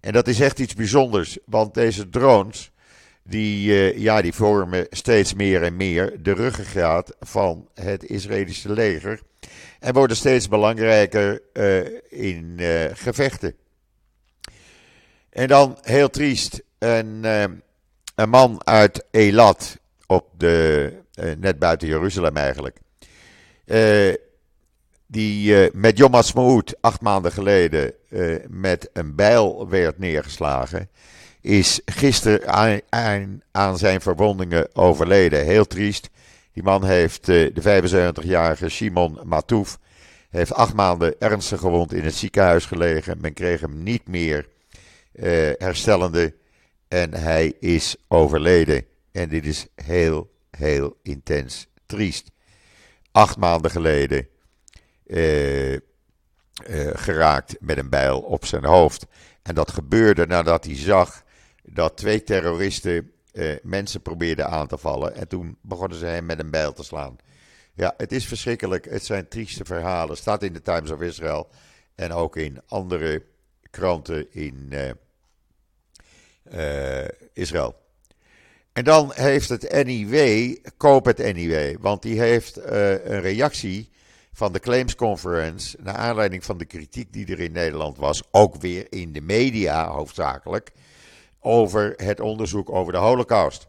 En 0.00 0.12
dat 0.12 0.28
is 0.28 0.40
echt 0.40 0.58
iets 0.58 0.74
bijzonders, 0.74 1.38
want 1.44 1.74
deze 1.74 2.08
drones 2.08 2.70
die, 3.22 3.70
uh, 3.70 3.98
ja, 3.98 4.22
die 4.22 4.32
vormen 4.32 4.86
steeds 4.90 5.34
meer 5.34 5.62
en 5.62 5.76
meer 5.76 6.22
de 6.22 6.32
ruggengraat 6.32 7.16
van 7.20 7.68
het 7.74 8.04
Israëlische 8.04 8.72
leger. 8.72 9.20
En 9.78 9.94
worden 9.94 10.16
steeds 10.16 10.48
belangrijker 10.48 11.42
uh, 11.52 11.86
in 12.08 12.56
uh, 12.56 12.84
gevechten. 12.92 13.54
En 15.30 15.48
dan 15.48 15.78
heel 15.82 16.10
triest, 16.10 16.62
een, 16.78 17.24
een 18.14 18.28
man 18.28 18.66
uit 18.66 19.04
Elat, 19.10 19.78
op 20.06 20.26
de, 20.36 20.92
net 21.38 21.58
buiten 21.58 21.88
Jeruzalem 21.88 22.36
eigenlijk. 22.36 22.76
Die 25.10 25.70
met 25.72 25.98
Yom 25.98 26.12
Ha'atzmaut 26.12 26.74
acht 26.80 27.00
maanden 27.00 27.32
geleden 27.32 27.92
met 28.48 28.90
een 28.92 29.14
bijl 29.14 29.68
werd 29.68 29.98
neergeslagen 29.98 30.88
is 31.40 31.80
gisteren 31.84 32.48
aan, 33.50 33.78
zijn 33.78 34.00
verwondingen 34.00 34.74
overleden. 34.74 35.44
Heel 35.44 35.66
triest. 35.66 36.10
Die 36.52 36.62
man 36.62 36.84
heeft, 36.84 37.28
uh, 37.28 37.54
de 37.54 37.82
75-jarige 38.22 38.68
Simon 38.68 39.18
Matouf, 39.24 39.78
heeft 40.30 40.52
acht 40.52 40.74
maanden 40.74 41.20
ernstig 41.20 41.60
gewond 41.60 41.92
in 41.92 42.04
het 42.04 42.14
ziekenhuis 42.14 42.64
gelegen. 42.64 43.20
Men 43.20 43.32
kreeg 43.32 43.60
hem 43.60 43.82
niet 43.82 44.08
meer 44.08 44.48
herstellende 45.58 46.34
en 46.88 47.14
hij 47.14 47.54
is 47.60 47.96
overleden. 48.08 48.84
En 49.12 49.28
dit 49.28 49.46
is 49.46 49.66
heel, 49.74 50.30
heel 50.50 50.96
intens 51.02 51.66
triest. 51.86 52.30
Acht 53.12 53.36
maanden 53.36 53.70
geleden 53.70 54.28
uh, 55.10 55.76
geraakt 56.92 57.56
met 57.60 57.78
een 57.78 57.88
bijl 57.88 58.20
op 58.20 58.44
zijn 58.44 58.64
hoofd. 58.64 59.06
En 59.42 59.54
dat 59.54 59.70
gebeurde 59.70 60.26
nadat 60.26 60.64
hij 60.64 60.76
zag 60.76 61.22
dat 61.62 61.96
twee 61.96 62.22
terroristen 62.22 63.12
eh, 63.32 63.56
mensen 63.62 64.02
probeerden 64.02 64.48
aan 64.48 64.66
te 64.66 64.78
vallen. 64.78 65.14
En 65.14 65.28
toen 65.28 65.56
begonnen 65.62 65.98
ze 65.98 66.06
hem 66.06 66.26
met 66.26 66.38
een 66.38 66.50
bijl 66.50 66.72
te 66.72 66.82
slaan. 66.82 67.16
Ja, 67.74 67.94
het 67.96 68.12
is 68.12 68.26
verschrikkelijk. 68.26 68.84
Het 68.84 69.04
zijn 69.04 69.28
trieste 69.28 69.64
verhalen. 69.64 70.16
Staat 70.16 70.42
in 70.42 70.52
de 70.52 70.62
Times 70.62 70.90
of 70.90 71.00
Israel. 71.00 71.50
En 71.94 72.12
ook 72.12 72.36
in 72.36 72.60
andere 72.66 73.24
kranten 73.70 74.32
in 74.32 74.72
Israël. 77.32 77.74
En 78.72 78.84
dan 78.84 79.12
heeft 79.14 79.48
het 79.48 79.84
NIW, 79.84 80.56
koop 80.76 81.04
het 81.04 81.18
NIW, 81.18 81.76
want 81.80 82.02
die 82.02 82.20
heeft 82.20 82.56
een 82.56 83.20
reactie 83.20 83.90
van 84.32 84.52
de 84.52 84.60
Claims 84.60 84.94
Conference, 84.94 85.76
naar 85.80 85.94
aanleiding 85.94 86.44
van 86.44 86.58
de 86.58 86.64
kritiek 86.64 87.12
die 87.12 87.26
er 87.26 87.40
in 87.40 87.52
Nederland 87.52 87.96
was, 87.96 88.22
ook 88.30 88.56
weer 88.56 88.86
in 88.88 89.12
de 89.12 89.20
media 89.20 89.88
hoofdzakelijk, 89.88 90.70
over 91.40 91.94
het 91.96 92.20
onderzoek 92.20 92.70
over 92.70 92.92
de 92.92 92.98
Holocaust. 92.98 93.68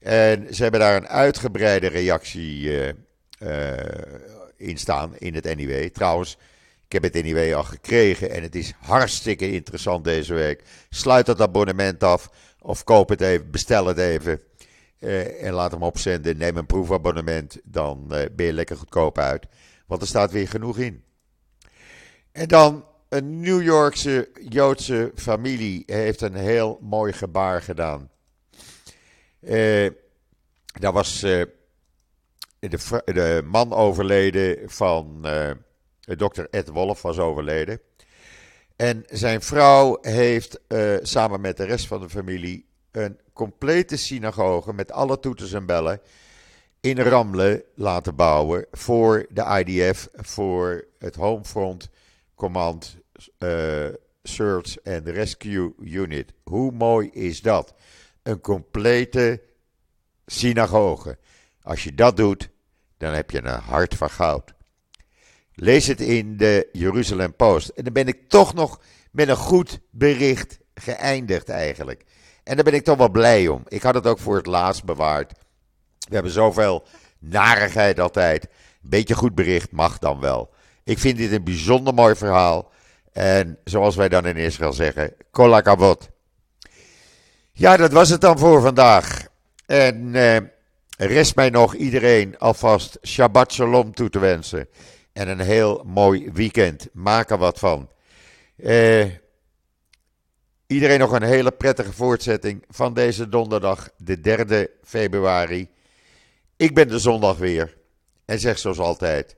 En 0.00 0.54
ze 0.54 0.62
hebben 0.62 0.80
daar 0.80 0.96
een 0.96 1.08
uitgebreide 1.08 1.86
reactie 1.86 2.62
uh, 2.62 2.88
in 4.56 4.78
staan 4.78 5.16
in 5.18 5.34
het 5.34 5.56
NIW. 5.56 5.88
Trouwens, 5.88 6.36
ik 6.86 6.92
heb 6.92 7.02
het 7.02 7.24
NIW 7.24 7.54
al 7.54 7.64
gekregen 7.64 8.30
en 8.30 8.42
het 8.42 8.54
is 8.54 8.72
hartstikke 8.78 9.52
interessant 9.52 10.04
deze 10.04 10.34
week. 10.34 10.62
Sluit 10.90 11.26
dat 11.26 11.40
abonnement 11.40 12.02
af 12.02 12.30
of 12.60 12.84
koop 12.84 13.08
het 13.08 13.20
even, 13.20 13.50
bestel 13.50 13.86
het 13.86 13.98
even. 13.98 14.40
Uh, 15.00 15.42
en 15.42 15.52
laat 15.52 15.70
hem 15.70 15.82
opzenden. 15.82 16.36
Neem 16.36 16.56
een 16.56 16.66
proefabonnement, 16.66 17.58
dan 17.64 18.06
ben 18.08 18.46
je 18.46 18.52
lekker 18.52 18.76
goedkoop 18.76 19.18
uit. 19.18 19.46
Want 19.90 20.02
er 20.02 20.08
staat 20.08 20.32
weer 20.32 20.48
genoeg 20.48 20.78
in. 20.78 21.04
En 22.32 22.48
dan 22.48 22.84
een 23.08 23.40
New 23.40 23.62
Yorkse 23.62 24.28
Joodse 24.48 25.12
familie 25.14 25.82
heeft 25.86 26.20
een 26.20 26.34
heel 26.34 26.78
mooi 26.80 27.12
gebaar 27.12 27.62
gedaan. 27.62 28.10
Uh, 29.40 29.90
daar 30.64 30.92
was 30.92 31.24
uh, 31.24 31.42
de, 32.58 33.02
de, 33.04 33.42
man 33.44 33.72
overleden 33.72 34.70
van 34.70 35.22
uh, 35.24 35.50
dokter 36.04 36.48
Ed 36.50 36.68
Wolf 36.68 37.02
was 37.02 37.18
overleden. 37.18 37.80
En 38.76 39.04
zijn 39.08 39.42
vrouw 39.42 39.98
heeft 40.00 40.60
samen 41.02 41.40
met 41.40 41.56
de 41.56 41.64
rest 41.64 41.86
van 41.86 42.00
de 42.00 42.08
familie 42.08 42.66
een 42.90 43.18
complete 43.32 43.96
synagoge 43.96 44.72
met 44.72 44.92
alle 44.92 45.20
toeters 45.20 45.52
en 45.52 45.66
bellen 45.66 46.00
in 46.80 46.98
Ramle 46.98 47.64
laten 47.74 48.14
bouwen 48.14 48.66
voor 48.72 49.26
de 49.30 49.64
IDF, 49.64 50.08
voor 50.14 50.84
het 50.98 51.14
Homefront 51.14 51.88
Command 52.34 52.96
uh, 53.38 53.86
Search 54.22 54.84
and 54.84 55.06
Rescue 55.08 55.72
Unit. 55.78 56.32
Hoe 56.42 56.72
mooi 56.72 57.10
is 57.10 57.42
dat? 57.42 57.74
Een 58.22 58.40
complete 58.40 59.42
synagoge. 60.26 61.18
Als 61.62 61.84
je 61.84 61.94
dat 61.94 62.16
doet, 62.16 62.48
dan 62.98 63.12
heb 63.12 63.30
je 63.30 63.38
een 63.38 63.60
hart 63.60 63.94
van 63.94 64.10
goud. 64.10 64.52
Lees 65.54 65.86
het 65.86 66.00
in 66.00 66.36
de 66.36 66.68
Jeruzalem 66.72 67.34
Post. 67.36 67.68
En 67.68 67.84
dan 67.84 67.92
ben 67.92 68.08
ik 68.08 68.28
toch 68.28 68.54
nog 68.54 68.80
met 69.10 69.28
een 69.28 69.36
goed 69.36 69.80
bericht 69.90 70.58
geëindigd 70.74 71.48
eigenlijk. 71.48 72.04
En 72.44 72.54
daar 72.54 72.64
ben 72.64 72.74
ik 72.74 72.84
toch 72.84 72.96
wel 72.96 73.10
blij 73.10 73.48
om. 73.48 73.62
Ik 73.68 73.82
had 73.82 73.94
het 73.94 74.06
ook 74.06 74.18
voor 74.18 74.36
het 74.36 74.46
laatst 74.46 74.84
bewaard. 74.84 75.32
We 76.10 76.16
hebben 76.16 76.32
zoveel 76.32 76.84
narigheid 77.18 78.00
altijd. 78.00 78.44
Een 78.44 78.90
beetje 78.90 79.14
goed 79.14 79.34
bericht 79.34 79.72
mag 79.72 79.98
dan 79.98 80.20
wel. 80.20 80.50
Ik 80.84 80.98
vind 80.98 81.16
dit 81.16 81.32
een 81.32 81.44
bijzonder 81.44 81.94
mooi 81.94 82.14
verhaal. 82.14 82.70
En 83.12 83.58
zoals 83.64 83.96
wij 83.96 84.08
dan 84.08 84.26
in 84.26 84.36
Israël 84.36 84.72
zeggen, 84.72 85.14
kolakavot. 85.30 86.08
Ja, 87.52 87.76
dat 87.76 87.92
was 87.92 88.08
het 88.08 88.20
dan 88.20 88.38
voor 88.38 88.60
vandaag. 88.60 89.26
En 89.66 90.14
eh, 90.14 90.36
rest 90.96 91.36
mij 91.36 91.50
nog 91.50 91.74
iedereen 91.74 92.38
alvast 92.38 92.98
Shabbat 93.06 93.52
Shalom 93.52 93.94
toe 93.94 94.10
te 94.10 94.18
wensen. 94.18 94.68
En 95.12 95.28
een 95.28 95.40
heel 95.40 95.82
mooi 95.86 96.30
weekend. 96.32 96.88
Maak 96.92 97.30
er 97.30 97.38
wat 97.38 97.58
van. 97.58 97.90
Eh, 98.56 99.06
iedereen 100.66 100.98
nog 100.98 101.12
een 101.12 101.22
hele 101.22 101.50
prettige 101.50 101.92
voortzetting 101.92 102.64
van 102.68 102.94
deze 102.94 103.28
donderdag, 103.28 103.90
de 103.96 104.20
3 104.20 104.68
februari. 104.82 105.68
Ik 106.60 106.74
ben 106.74 106.88
de 106.88 106.98
zondag 106.98 107.36
weer. 107.36 107.76
En 108.24 108.38
zeg 108.38 108.58
zoals 108.58 108.78
altijd: 108.78 109.36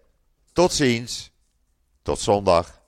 tot 0.52 0.72
ziens, 0.72 1.32
tot 2.02 2.20
zondag. 2.20 2.81